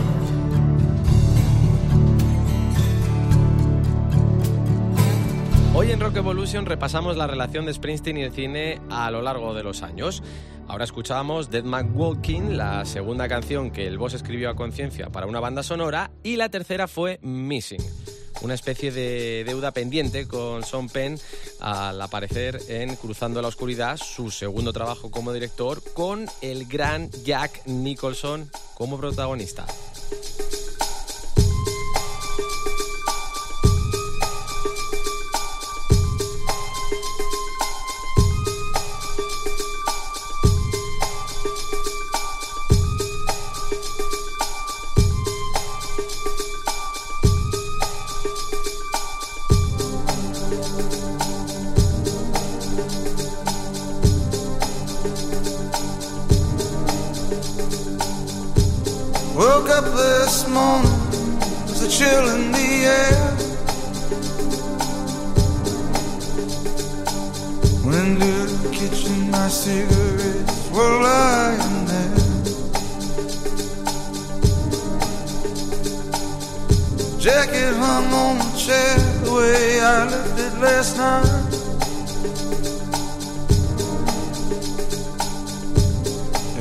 En 5.95 6.01
Rock 6.01 6.17
Evolution 6.17 6.65
repasamos 6.65 7.15
la 7.15 7.25
relación 7.25 7.65
de 7.65 7.73
Springsteen 7.73 8.17
y 8.17 8.23
el 8.23 8.33
cine 8.33 8.81
a 8.89 9.09
lo 9.11 9.21
largo 9.21 9.53
de 9.53 9.63
los 9.63 9.81
años. 9.81 10.21
Ahora 10.67 10.83
escuchábamos 10.83 11.49
Dead 11.49 11.63
Man 11.63 11.93
Walking, 11.95 12.57
la 12.57 12.83
segunda 12.83 13.29
canción 13.29 13.71
que 13.71 13.87
el 13.87 13.97
boss 13.97 14.13
escribió 14.13 14.49
a 14.49 14.57
conciencia 14.57 15.09
para 15.09 15.25
una 15.25 15.39
banda 15.39 15.63
sonora, 15.63 16.11
y 16.21 16.35
la 16.35 16.49
tercera 16.49 16.89
fue 16.89 17.17
Missing, 17.21 17.81
una 18.41 18.55
especie 18.55 18.91
de 18.91 19.45
deuda 19.45 19.71
pendiente 19.71 20.27
con 20.27 20.63
Sean 20.63 20.89
Penn 20.89 21.17
al 21.61 22.01
aparecer 22.01 22.59
en 22.67 22.97
Cruzando 22.97 23.41
la 23.41 23.47
Oscuridad, 23.47 23.95
su 23.95 24.31
segundo 24.31 24.73
trabajo 24.73 25.11
como 25.11 25.31
director, 25.31 25.81
con 25.93 26.25
el 26.41 26.65
gran 26.65 27.09
Jack 27.23 27.65
Nicholson 27.67 28.51
como 28.73 28.97
protagonista. 28.97 29.65
This 60.25 60.47
morning, 60.49 61.39
there's 61.67 61.83
a 61.83 61.89
chill 61.97 62.25
in 62.35 62.51
the 62.51 62.69
air. 62.99 63.25
Went 67.85 68.19
to 68.21 68.31
the 68.63 68.69
kitchen, 68.73 69.17
my 69.29 69.47
cigarettes 69.47 70.69
were 70.75 70.95
lying 71.07 71.85
there. 71.91 72.19
Jacket 77.19 77.73
hung 77.83 78.07
on 78.23 78.35
the 78.39 78.51
chair 78.65 78.97
the 79.25 79.31
way 79.37 79.79
I 79.79 80.09
left 80.13 80.39
it 80.45 80.53
last 80.65 80.91
night. 80.97 81.43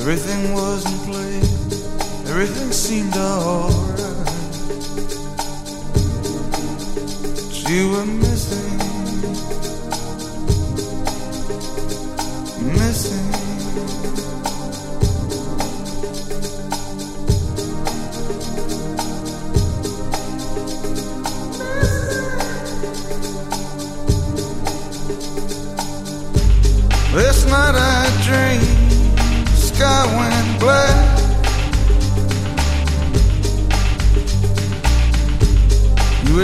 Everything 0.01 0.53
was 0.53 0.81
in 0.93 0.99
place, 1.09 1.54
everything 2.37 2.73
seemed 2.73 3.17
alright. 3.17 4.01
You 7.71 7.91
were 7.91 8.07
missing. 8.07 8.64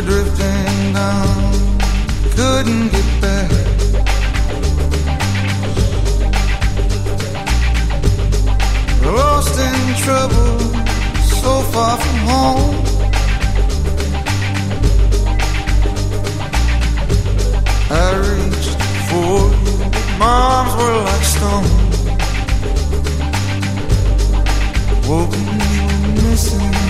Were 0.01 0.07
drifting 0.07 0.93
down, 0.93 1.53
couldn't 2.37 2.89
get 2.89 3.21
back. 3.21 3.51
Lost 9.05 9.59
in 9.59 9.95
trouble, 10.05 10.59
so 11.43 11.63
far 11.73 11.97
from 11.99 12.19
home. 12.31 12.77
I 17.91 18.15
reached 18.27 18.77
for 19.09 19.41
you, 19.65 19.77
my 20.19 20.35
arms 20.57 20.75
were 20.79 21.01
like 21.09 21.25
stone. 21.35 21.69
Woke 25.09 25.35
and 25.35 25.63
you 25.75 26.23
missing, 26.23 26.90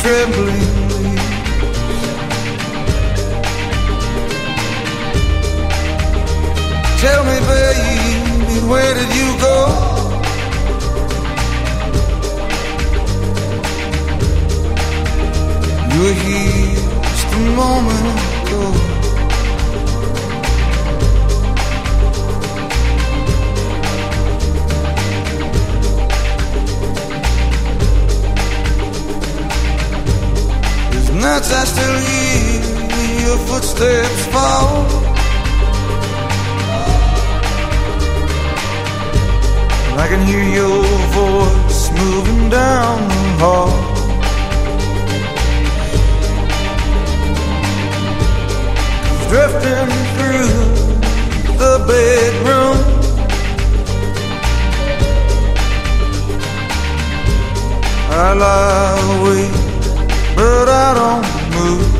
trembling. 0.00 0.88
Tell 7.00 7.22
me, 7.24 7.36
baby, 7.52 8.66
where 8.70 8.94
did 8.94 9.10
you 9.20 9.28
go? 9.46 9.58
You 15.92 16.00
were 16.04 16.18
here 16.26 16.74
just 17.02 17.34
a 17.34 17.40
moment 17.56 18.06
ago. 18.48 18.97
Nights 31.48 31.54
I 31.54 31.64
still 31.64 31.98
hear 32.98 33.26
your 33.26 33.38
footsteps 33.46 34.26
fall. 34.26 34.84
And 39.90 40.00
I 40.00 40.08
can 40.08 40.26
hear 40.26 40.44
your 40.44 40.84
voice 41.16 41.90
moving 41.92 42.50
down 42.50 43.08
the 43.08 43.28
hall. 43.40 43.94
drifting 49.28 49.90
through 50.16 50.52
the 51.62 51.74
bedroom. 51.86 52.78
I 58.10 58.32
lie 58.32 59.20
awake, 59.20 60.34
but 60.34 60.68
I 60.68 60.94
don't 60.94 61.37
move. 61.58 61.97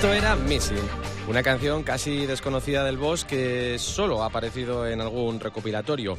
Esto 0.00 0.14
era 0.14 0.34
Missing, 0.34 0.78
una 1.28 1.42
canción 1.42 1.82
casi 1.82 2.24
desconocida 2.24 2.84
del 2.84 2.96
boss 2.96 3.26
que 3.26 3.78
solo 3.78 4.22
ha 4.22 4.28
aparecido 4.28 4.88
en 4.88 5.02
algún 5.02 5.38
recopilatorio. 5.40 6.16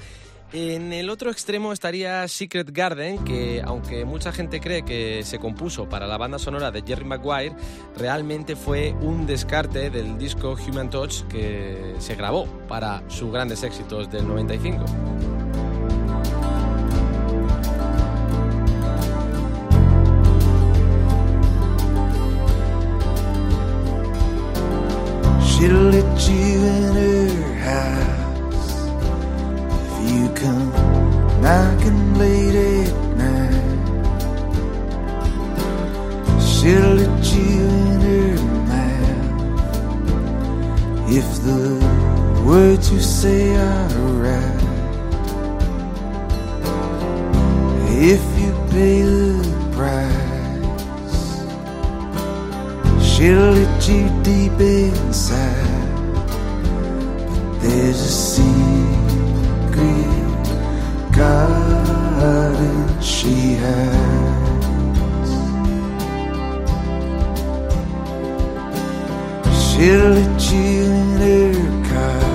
En 0.53 0.93
el 0.93 1.09
otro 1.09 1.31
extremo 1.31 1.73
estaría 1.73 2.27
Secret 2.27 2.69
Garden, 2.71 3.23
que 3.23 3.59
aunque 3.65 4.05
mucha 4.05 4.31
gente 4.31 4.61
cree 4.61 4.85
que 4.85 5.23
se 5.23 5.39
compuso 5.39 5.89
para 5.89 6.05
la 6.05 6.19
banda 6.19 6.37
sonora 6.37 6.69
de 6.69 6.83
Jerry 6.85 7.05
Maguire, 7.05 7.55
realmente 7.97 8.55
fue 8.55 8.93
un 9.01 9.25
descarte 9.25 9.89
del 9.89 10.15
disco 10.19 10.55
Human 10.63 10.91
Touch 10.91 11.23
que 11.23 11.95
se 11.97 12.13
grabó 12.13 12.45
para 12.67 13.01
sus 13.07 13.31
grandes 13.31 13.63
éxitos 13.63 14.11
del 14.11 14.27
95. 14.27 15.40
She'll 25.61 25.93
let 25.93 26.17
you 26.27 26.63
in 26.73 26.95
her 26.95 27.53
house 27.69 28.71
if 29.77 29.93
you 30.09 30.23
come 30.33 30.71
knocking 31.39 32.15
late 32.15 32.55
at 32.55 32.93
night. 33.21 33.85
She'll 36.41 36.93
let 37.01 37.23
you 37.35 37.61
in 37.77 38.01
her 38.09 38.33
mouth 38.71 39.51
if 41.19 41.27
the 41.43 41.63
words 42.43 42.85
you 42.91 42.99
say 42.99 43.55
are 43.55 43.87
right. 44.25 44.63
If 48.11 48.23
you 48.41 48.51
pay 48.71 49.03
the 49.03 49.45
price, 49.75 50.30
she'll 53.21 53.53
hit 53.53 53.87
you 53.87 54.03
deep 54.23 54.59
inside. 54.59 55.89
But 57.35 57.61
there's 57.61 58.01
a 58.01 58.13
secret 58.33 59.15
garden 61.15 62.79
she 62.99 63.35
hides. 63.61 65.31
She'll 69.61 70.09
let 70.17 70.41
you 70.51 70.75
in 71.01 71.09
her 71.21 71.53
car 71.91 72.29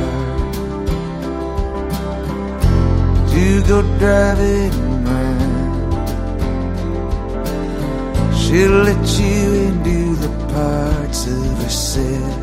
to 3.33 3.45
go 3.71 3.79
driving 3.99 4.75
around. 5.09 5.55
She'll 8.41 8.79
let 8.89 9.05
you 9.19 9.43
into 9.67 10.06
parts 10.57 11.27
of 11.27 11.47
herself 11.63 12.37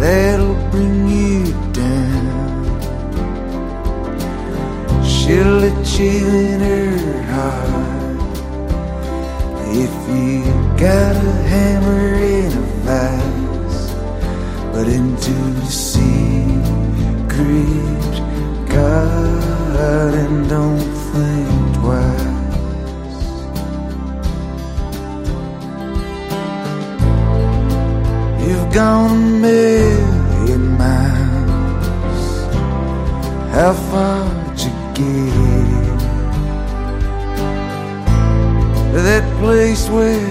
that'll 0.00 0.58
bring 0.72 1.06
you 1.08 1.44
down. 1.72 2.64
She'll 5.12 5.56
let 5.64 5.78
you 6.00 6.18
in 6.50 6.60
her 6.70 7.22
heart 7.34 8.20
if 9.84 9.94
you 10.18 10.42
got 10.86 11.14
a 11.14 11.36
hammer 11.52 12.06
in 12.38 12.50
a 12.62 12.66
vise, 12.86 13.82
but 14.72 14.86
into 14.98 15.36
gone 28.76 29.16
a 29.16 29.40
million 29.40 30.76
miles. 30.76 32.26
How 33.54 33.72
far'd 33.88 34.60
you 34.60 34.72
get? 34.98 35.98
That 39.08 39.24
place 39.40 39.88
where 39.88 40.25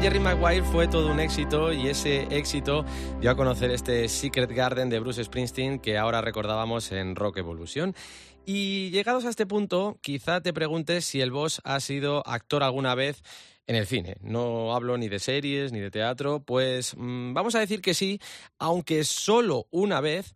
Jerry 0.00 0.18
Maguire 0.18 0.64
fue 0.64 0.88
todo 0.88 1.12
un 1.12 1.20
éxito 1.20 1.74
y 1.74 1.88
ese 1.88 2.22
éxito 2.30 2.86
dio 3.20 3.30
a 3.30 3.36
conocer 3.36 3.70
este 3.70 4.08
Secret 4.08 4.50
Garden 4.50 4.88
de 4.88 4.98
Bruce 4.98 5.22
Springsteen 5.22 5.78
que 5.78 5.98
ahora 5.98 6.22
recordábamos 6.22 6.90
en 6.90 7.14
Rock 7.16 7.36
Evolution. 7.36 7.94
Y 8.46 8.88
llegados 8.92 9.26
a 9.26 9.28
este 9.28 9.44
punto, 9.44 9.98
quizá 10.00 10.40
te 10.40 10.54
preguntes 10.54 11.04
si 11.04 11.20
el 11.20 11.30
boss 11.30 11.60
ha 11.64 11.78
sido 11.80 12.26
actor 12.26 12.62
alguna 12.62 12.94
vez 12.94 13.22
en 13.66 13.76
el 13.76 13.86
cine. 13.86 14.16
No 14.22 14.74
hablo 14.74 14.96
ni 14.96 15.10
de 15.10 15.18
series 15.18 15.70
ni 15.70 15.80
de 15.80 15.90
teatro, 15.90 16.42
pues 16.42 16.94
mmm, 16.96 17.34
vamos 17.34 17.54
a 17.54 17.60
decir 17.60 17.82
que 17.82 17.92
sí, 17.92 18.20
aunque 18.58 19.04
solo 19.04 19.66
una 19.70 20.00
vez 20.00 20.34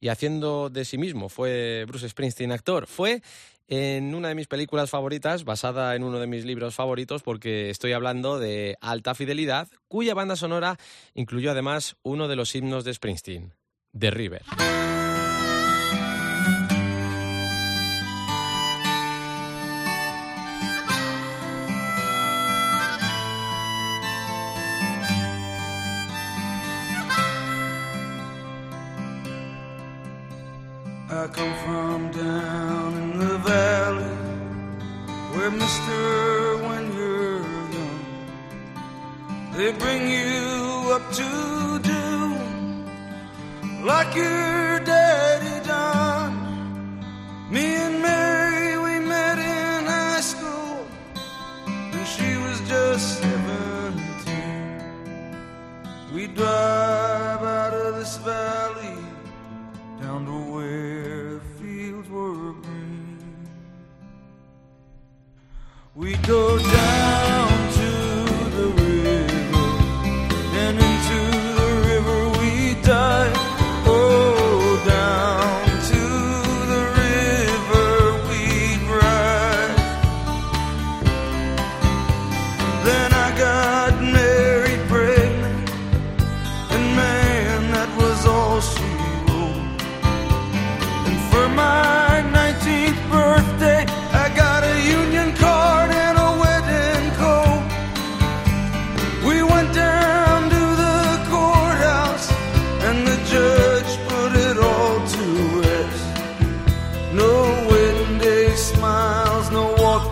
y 0.00 0.08
haciendo 0.08 0.70
de 0.70 0.86
sí 0.86 0.96
mismo 0.96 1.28
fue 1.28 1.84
Bruce 1.86 2.08
Springsteen 2.08 2.50
actor. 2.50 2.86
Fue 2.86 3.22
en 3.68 4.14
una 4.14 4.28
de 4.28 4.34
mis 4.34 4.46
películas 4.46 4.90
favoritas, 4.90 5.44
basada 5.44 5.94
en 5.96 6.04
uno 6.04 6.18
de 6.18 6.26
mis 6.26 6.44
libros 6.44 6.74
favoritos, 6.74 7.22
porque 7.22 7.70
estoy 7.70 7.92
hablando 7.92 8.38
de 8.38 8.76
Alta 8.80 9.14
Fidelidad, 9.14 9.68
cuya 9.88 10.14
banda 10.14 10.36
sonora 10.36 10.78
incluyó 11.14 11.50
además 11.50 11.96
uno 12.02 12.28
de 12.28 12.36
los 12.36 12.54
himnos 12.54 12.84
de 12.84 12.94
Springsteen, 12.94 13.54
The 13.98 14.10
River. 14.10 14.42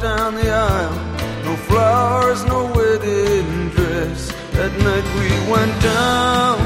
down 0.00 0.34
the 0.34 0.50
aisle. 0.50 0.94
No 1.44 1.56
flowers, 1.68 2.44
no 2.44 2.64
wedding 2.74 3.68
dress. 3.70 4.32
That 4.52 4.72
night 4.78 5.06
we 5.18 5.52
went 5.52 5.82
down. 5.82 6.59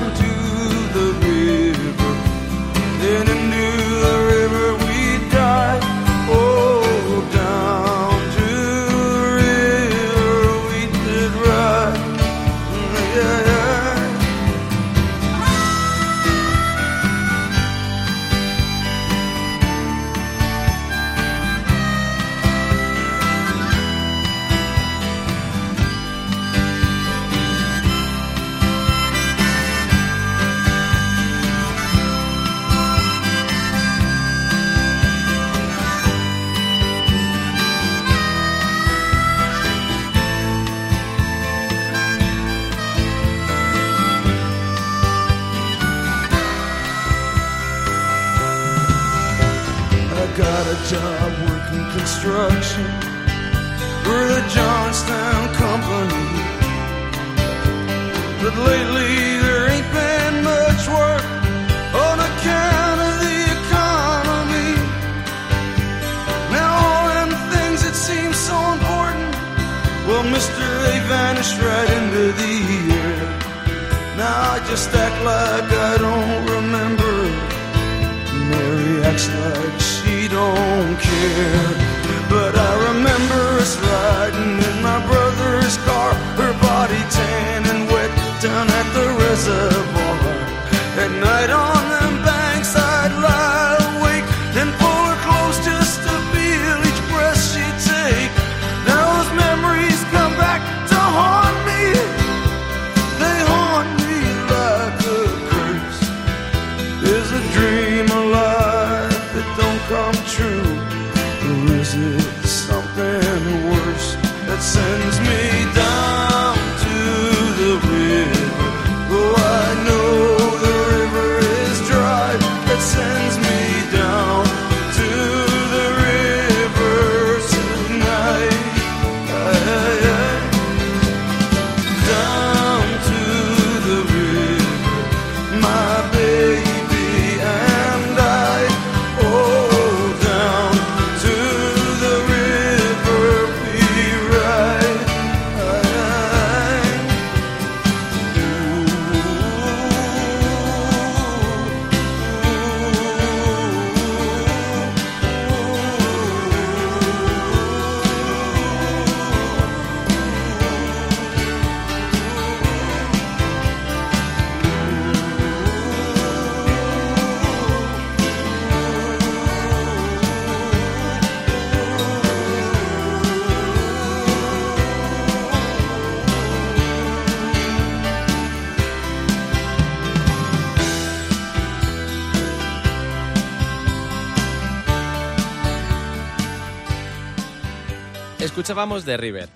escuchábamos 188.74 189.04
The 189.04 189.16
River, 189.16 189.48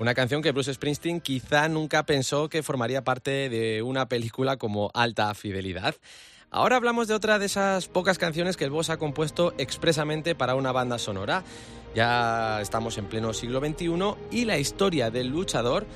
una 0.00 0.14
canción 0.14 0.42
que 0.42 0.50
Bruce 0.50 0.74
Springsteen 0.74 1.20
quizá 1.20 1.68
nunca 1.68 2.02
pensó 2.02 2.48
que 2.48 2.64
formaría 2.64 3.04
parte 3.04 3.48
de 3.48 3.82
una 3.82 4.08
película 4.08 4.56
como 4.56 4.90
Alta 4.94 5.32
Fidelidad. 5.34 5.94
Ahora 6.50 6.74
hablamos 6.74 7.06
de 7.06 7.14
otra 7.14 7.38
de 7.38 7.46
esas 7.46 7.86
pocas 7.86 8.18
canciones 8.18 8.56
que 8.56 8.64
el 8.64 8.70
Boss 8.70 8.90
ha 8.90 8.96
compuesto 8.96 9.54
expresamente 9.58 10.34
para 10.34 10.56
una 10.56 10.72
banda 10.72 10.98
sonora. 10.98 11.44
Ya 11.94 12.60
estamos 12.60 12.98
en 12.98 13.04
pleno 13.04 13.32
siglo 13.32 13.60
XXI 13.60 13.92
y 14.32 14.44
la 14.44 14.58
historia 14.58 15.08
del 15.08 15.28
luchador 15.28 15.86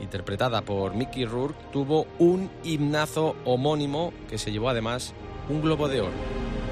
interpretada 0.00 0.62
por 0.62 0.94
Mickey 0.94 1.26
Rourke, 1.26 1.58
tuvo 1.70 2.06
un 2.18 2.50
himnazo 2.64 3.36
homónimo 3.44 4.10
que 4.30 4.38
se 4.38 4.50
llevó 4.50 4.70
además 4.70 5.12
un 5.50 5.60
globo 5.60 5.86
de 5.86 6.00
oro. 6.00 6.71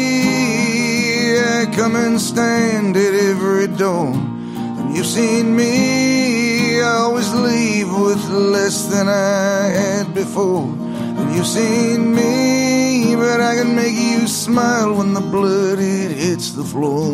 Come 1.75 1.95
and 1.95 2.19
stand 2.19 2.97
at 2.97 3.13
every 3.13 3.67
door. 3.67 4.13
And 4.13 4.95
you've 4.95 5.05
seen 5.05 5.55
me. 5.55 6.81
Always 6.81 7.33
leave 7.33 7.87
with 7.87 8.29
less 8.29 8.85
than 8.85 9.07
I 9.07 9.69
had 9.69 10.13
before. 10.13 10.63
And 10.63 11.33
you've 11.33 11.47
seen 11.47 12.13
me, 12.13 13.15
but 13.15 13.39
I 13.39 13.55
can 13.55 13.75
make 13.75 13.95
you 13.95 14.27
smile 14.27 14.95
when 14.95 15.13
the 15.13 15.21
blood 15.21 15.79
it 15.79 16.11
hits 16.11 16.51
the 16.51 16.63
floor. 16.63 17.11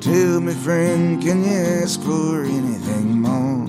Tell 0.00 0.40
me, 0.40 0.54
friend, 0.54 1.22
can 1.22 1.44
you 1.44 1.50
ask 1.82 2.00
for 2.00 2.42
anything 2.44 3.20
more? 3.20 3.66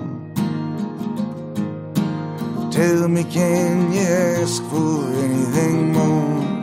Tell 2.71 3.07
me, 3.07 3.23
can 3.25 3.91
you 3.91 4.01
ask 4.01 4.63
for 4.63 5.13
anything 5.13 5.91
more? 5.91 6.60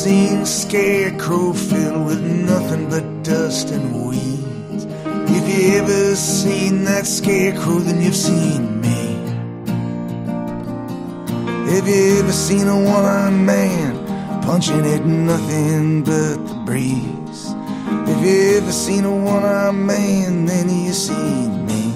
Seen 0.00 0.38
a 0.38 0.46
scarecrow 0.46 1.52
filled 1.52 2.06
with 2.06 2.22
nothing 2.22 2.88
but 2.88 3.04
dust 3.22 3.68
and 3.68 4.08
weeds? 4.08 4.86
If 5.36 5.44
you 5.46 5.76
ever 5.76 6.16
seen 6.16 6.84
that 6.84 7.06
scarecrow, 7.06 7.80
then 7.80 8.00
you've 8.00 8.16
seen 8.16 8.80
me. 8.80 9.00
Have 11.74 11.86
you 11.86 12.18
ever 12.20 12.32
seen 12.32 12.66
a 12.66 12.76
one-armed 12.76 13.44
man 13.44 14.42
punching 14.42 14.86
at 14.86 15.04
nothing 15.04 16.02
but 16.02 16.36
the 16.48 16.62
breeze? 16.64 17.42
If 18.08 18.24
you 18.24 18.56
ever 18.56 18.72
seen 18.72 19.04
a 19.04 19.14
one-eyed 19.14 19.74
man, 19.74 20.46
then 20.46 20.70
you 20.70 20.94
seen 20.94 21.66
me. 21.66 21.92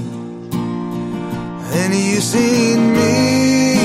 Then 1.73 1.93
you 1.93 2.21
seen 2.21 2.93
me. 2.93 3.79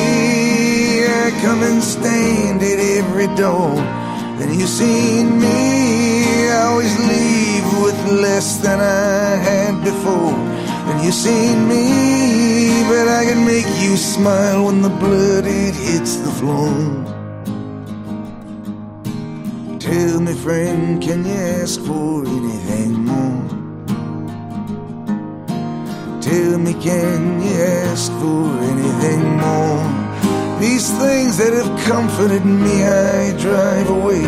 I 1.08 1.32
come 1.42 1.64
and 1.64 1.82
stand 1.82 2.62
at 2.62 2.80
every 2.80 3.34
door. 3.38 3.99
Then 4.40 4.58
you 4.58 4.68
seen 4.68 5.38
me. 5.38 6.48
I 6.50 6.68
always 6.68 6.98
leave 6.98 7.68
with 7.84 8.00
less 8.22 8.58
than 8.58 8.80
I 8.80 9.36
had 9.36 9.84
before. 9.84 10.32
Then 10.88 11.04
you 11.04 11.12
seen 11.12 11.68
me, 11.68 12.84
but 12.88 13.08
I 13.10 13.26
can 13.26 13.46
make 13.46 13.68
you 13.84 13.98
smile 13.98 14.66
when 14.68 14.82
the 14.82 14.90
blood 14.90 15.46
it 15.46 15.76
hits 15.76 16.16
the 16.16 16.32
floor. 16.40 16.74
Tell 19.78 20.22
me, 20.22 20.34
friend, 20.34 21.02
can 21.02 21.26
you 21.26 21.34
ask 21.34 21.82
for 21.82 22.26
anything 22.26 22.94
more? 23.12 23.44
Tell 26.22 26.58
me, 26.58 26.74
can 26.76 27.42
you 27.42 27.56
ask 27.62 28.10
for 28.14 28.46
anything 28.72 29.38
more? 29.38 29.99
These 30.60 30.92
things 31.00 31.38
that 31.38 31.54
have 31.54 31.80
comforted 31.88 32.44
me, 32.44 32.84
I 32.84 33.32
drive 33.38 33.90
away. 33.90 34.24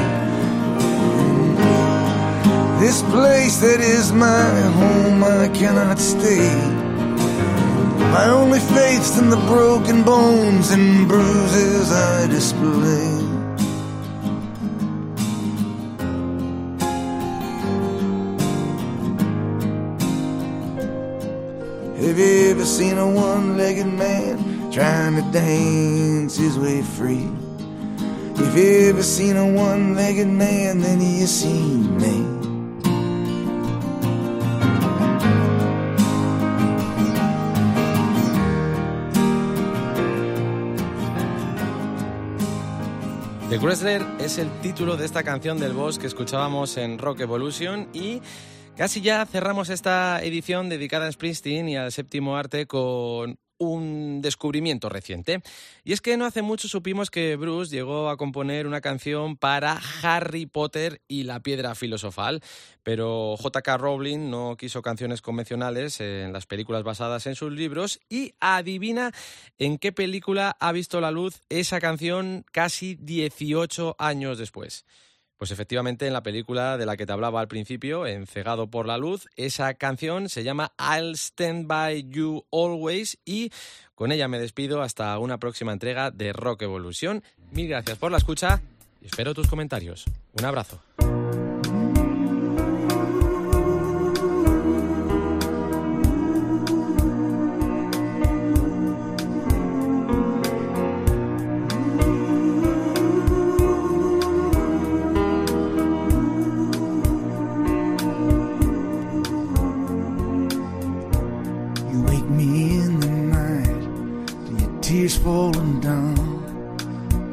This 2.79 3.01
place 3.03 3.57
that 3.57 3.81
is 3.81 4.13
my 4.13 4.61
home, 4.79 5.21
I 5.25 5.49
cannot 5.49 5.99
stay. 5.99 6.49
My 8.15 8.29
only 8.29 8.59
faith's 8.59 9.17
in 9.17 9.29
the 9.29 9.41
broken 9.47 10.03
bones 10.03 10.71
and 10.71 11.05
bruises 11.05 11.91
I 11.91 12.27
display. 12.27 13.31
Have 22.07 22.17
you 22.17 22.51
ever 22.51 22.65
seen 22.65 22.97
a 22.97 23.09
one-legged 23.09 23.85
man 23.85 24.60
trying 24.71 25.15
to 25.15 25.31
dance 25.31 26.37
his 26.37 26.57
way 26.57 26.81
free? 26.81 27.27
If 28.37 28.55
you 28.55 28.89
ever 28.89 29.03
seen 29.03 29.37
a 29.37 29.45
one-legged 29.45 30.27
man, 30.27 30.79
then 30.79 31.01
you 31.01 31.27
seen 31.27 31.97
me. 31.97 32.41
The 43.51 43.57
Wrestler 43.57 44.01
es 44.19 44.37
el 44.37 44.49
título 44.61 44.95
de 44.95 45.05
esta 45.05 45.23
canción 45.23 45.59
del 45.59 45.73
boss 45.73 45.99
que 45.99 46.07
escuchábamos 46.07 46.77
en 46.77 46.97
Rock 46.97 47.19
Evolution 47.19 47.89
y 47.93 48.21
casi 48.77 49.01
ya 49.01 49.25
cerramos 49.25 49.69
esta 49.69 50.21
edición 50.23 50.69
dedicada 50.69 51.07
a 51.07 51.11
Springsteen 51.11 51.67
y 51.67 51.75
al 51.75 51.91
séptimo 51.91 52.37
arte 52.37 52.65
con 52.65 53.40
un 53.61 54.21
descubrimiento 54.21 54.89
reciente. 54.89 55.43
Y 55.83 55.93
es 55.93 56.01
que 56.01 56.17
no 56.17 56.25
hace 56.25 56.41
mucho 56.41 56.67
supimos 56.67 57.11
que 57.11 57.35
Bruce 57.35 57.73
llegó 57.73 58.09
a 58.09 58.17
componer 58.17 58.65
una 58.65 58.81
canción 58.81 59.37
para 59.37 59.79
Harry 60.01 60.47
Potter 60.47 61.01
y 61.07 61.23
la 61.23 61.41
piedra 61.41 61.75
filosofal, 61.75 62.41
pero 62.81 63.35
JK 63.37 63.67
Rowling 63.77 64.31
no 64.31 64.57
quiso 64.57 64.81
canciones 64.81 65.21
convencionales 65.21 66.01
en 66.01 66.33
las 66.33 66.47
películas 66.47 66.83
basadas 66.83 67.27
en 67.27 67.35
sus 67.35 67.51
libros 67.51 67.99
y 68.09 68.33
adivina 68.39 69.11
en 69.59 69.77
qué 69.77 69.91
película 69.91 70.57
ha 70.59 70.71
visto 70.71 70.99
la 70.99 71.11
luz 71.11 71.43
esa 71.49 71.79
canción 71.79 72.43
casi 72.51 72.95
18 72.95 73.95
años 73.99 74.39
después. 74.39 74.85
Pues 75.41 75.49
efectivamente 75.49 76.05
en 76.05 76.13
la 76.13 76.21
película 76.21 76.77
de 76.77 76.85
la 76.85 76.95
que 76.95 77.07
te 77.07 77.13
hablaba 77.13 77.41
al 77.41 77.47
principio, 77.47 78.05
en 78.05 78.27
Cegado 78.27 78.69
por 78.69 78.85
la 78.85 78.99
Luz, 78.99 79.27
esa 79.37 79.73
canción 79.73 80.29
se 80.29 80.43
llama 80.43 80.73
I'll 80.77 81.15
Stand 81.15 81.65
By 81.65 82.07
You 82.11 82.45
Always 82.51 83.17
y 83.25 83.51
con 83.95 84.11
ella 84.11 84.27
me 84.27 84.37
despido 84.37 84.83
hasta 84.83 85.17
una 85.17 85.39
próxima 85.39 85.73
entrega 85.73 86.11
de 86.11 86.31
Rock 86.31 86.61
Evolution. 86.61 87.23
Mil 87.53 87.67
gracias 87.67 87.97
por 87.97 88.11
la 88.11 88.19
escucha 88.19 88.61
y 89.01 89.07
espero 89.07 89.33
tus 89.33 89.47
comentarios. 89.47 90.05
Un 90.33 90.45
abrazo. 90.45 90.79
Tears 115.11 115.23
falling 115.23 115.79
down. 115.79 116.15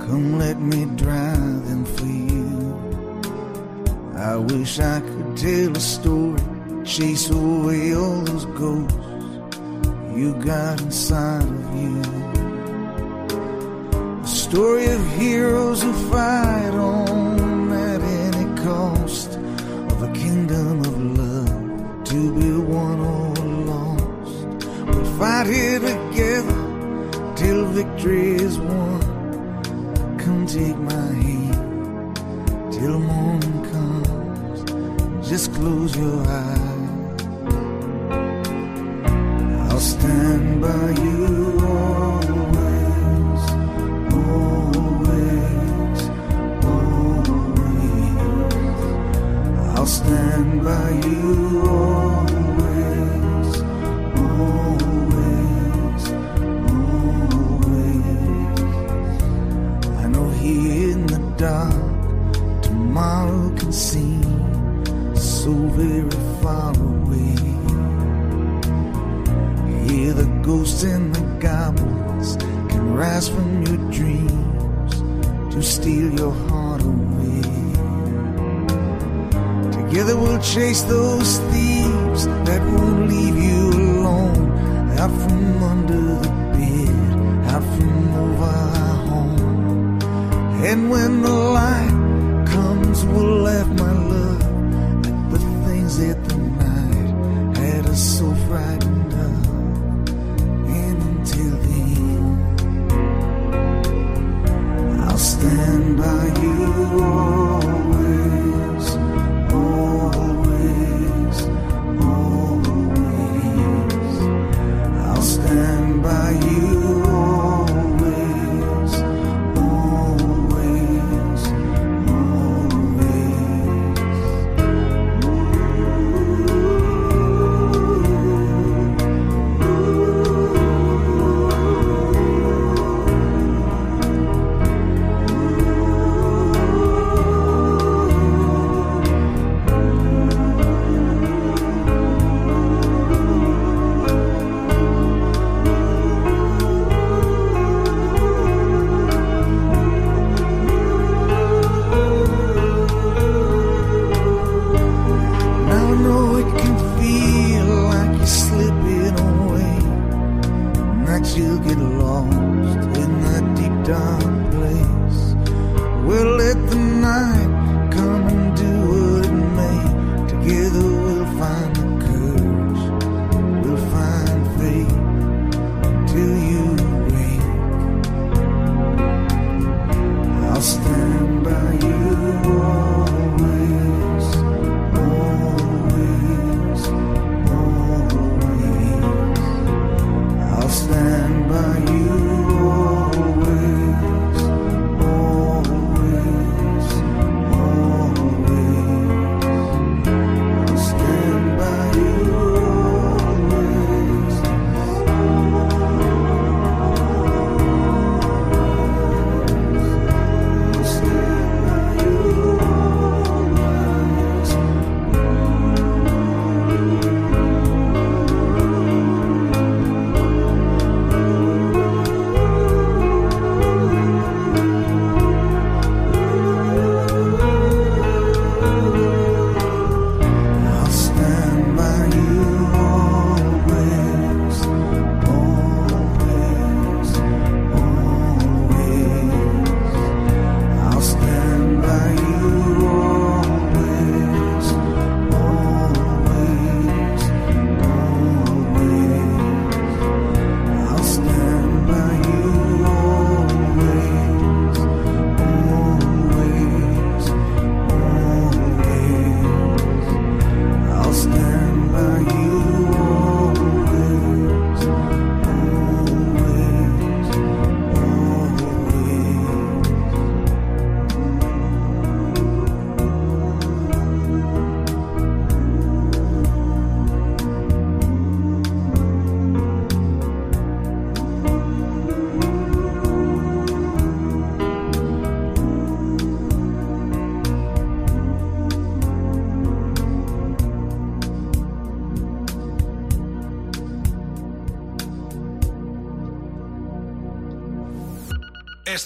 Come 0.01 0.39
let 0.39 0.61
me 0.61 0.85
dry 0.97 1.35
them 1.67 1.85
for 1.85 2.07
you. 2.07 2.75
I 4.17 4.37
wish 4.37 4.79
I 4.81 5.01
could 5.01 5.37
tell 5.37 5.77
a 5.77 5.81
story, 5.81 6.41
chase 6.85 7.31
away 7.31 7.95
all 7.95 8.23
those 8.23 8.47
ghosts. 8.47 8.95
you 10.17 10.35
got 10.45 10.81
inside 10.81 11.43
of 11.43 11.75
you. 11.77 12.03
A 14.23 14.27
story 14.27 14.87
of 14.87 15.13
heroes 15.17 15.83
who 15.83 15.93
fight 16.11 16.75
on 16.75 17.73
at 17.73 18.01
any 18.01 18.63
cost 18.63 19.37
of 19.93 20.03
a 20.03 20.13
kingdom 20.13 20.81
of 20.81 20.97
love 21.19 22.05
to 22.05 22.35
be 22.39 22.51
won 22.73 23.01
or 23.01 23.35
lost. 23.71 24.47
We'll 24.87 25.19
fight 25.19 25.47
here 25.47 25.79
together 25.81 26.68
till 27.39 27.65
victory 27.67 28.35
is 28.35 28.59
won. 28.59 29.01
Come 30.19 30.45
take 30.47 30.77
my 30.77 31.09
hand 31.23 32.17
till 32.73 32.99
morning 32.99 33.59
comes. 33.71 34.59
Just 35.29 35.55
close 35.55 35.97
your 35.97 36.21
eyes. 36.27 37.23
I'll 39.71 39.87
stand 39.97 40.61
by 40.61 40.87
you 41.05 41.19
always, 41.77 43.43
always, 44.19 46.01
always. 46.75 47.61
I'll 49.77 49.93
stand 50.01 50.65
by 50.65 50.91
you 51.07 51.63
always, 51.69 51.88
seem 63.79 64.23
so 65.15 65.53
very 65.79 66.11
far 66.43 66.73
away. 66.75 67.37
Hear 69.87 70.13
the 70.15 70.29
ghosts 70.43 70.83
and 70.83 71.15
the 71.15 71.23
goblins 71.39 72.37
can 72.71 72.95
rise 72.95 73.29
from 73.29 73.63
your 73.63 73.77
dreams 73.93 74.95
to 75.55 75.63
steal 75.63 76.13
your 76.13 76.33
heart 76.49 76.83
away. 76.83 77.43
Together 79.71 80.17
we'll 80.17 80.43
chase 80.43 80.83
those 80.83 81.39
thieves 81.51 82.27
that 82.49 82.61
won't 82.75 83.09
leave 83.09 83.37
you 83.37 83.71
alone. 83.71 84.59
Out 84.99 85.15
from 85.23 85.63
under 85.63 86.03
the 86.25 86.29
bed, 86.53 87.47
out 87.55 87.63
from 87.77 88.15
over 88.25 88.45
our 88.45 88.97
home. 89.07 90.03
And 90.65 90.91
when 90.91 91.23
the 91.23 91.31
light 91.31 91.98
comes, 92.99 93.15
we'll 93.15 93.43
laugh, 93.43 93.69
my 93.69 93.93
love, 93.93 94.43
at 95.35 95.41
the 95.41 95.65
things 95.69 95.99
that 95.99 96.25
the 96.25 96.37
night 96.37 97.57
had 97.57 97.87
us 97.87 98.19
so 98.19 98.35
frightened 98.47 99.13
of. 99.13 99.49
And 100.69 101.03
until 101.03 101.57
then, 101.67 102.23
I'll 105.01 105.19
stand 105.19 105.97
by 105.99 106.27
you 106.43 107.98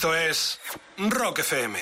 Esto 0.02 0.16
es 0.16 0.58
Rock 0.98 1.38
FM. 1.38 1.81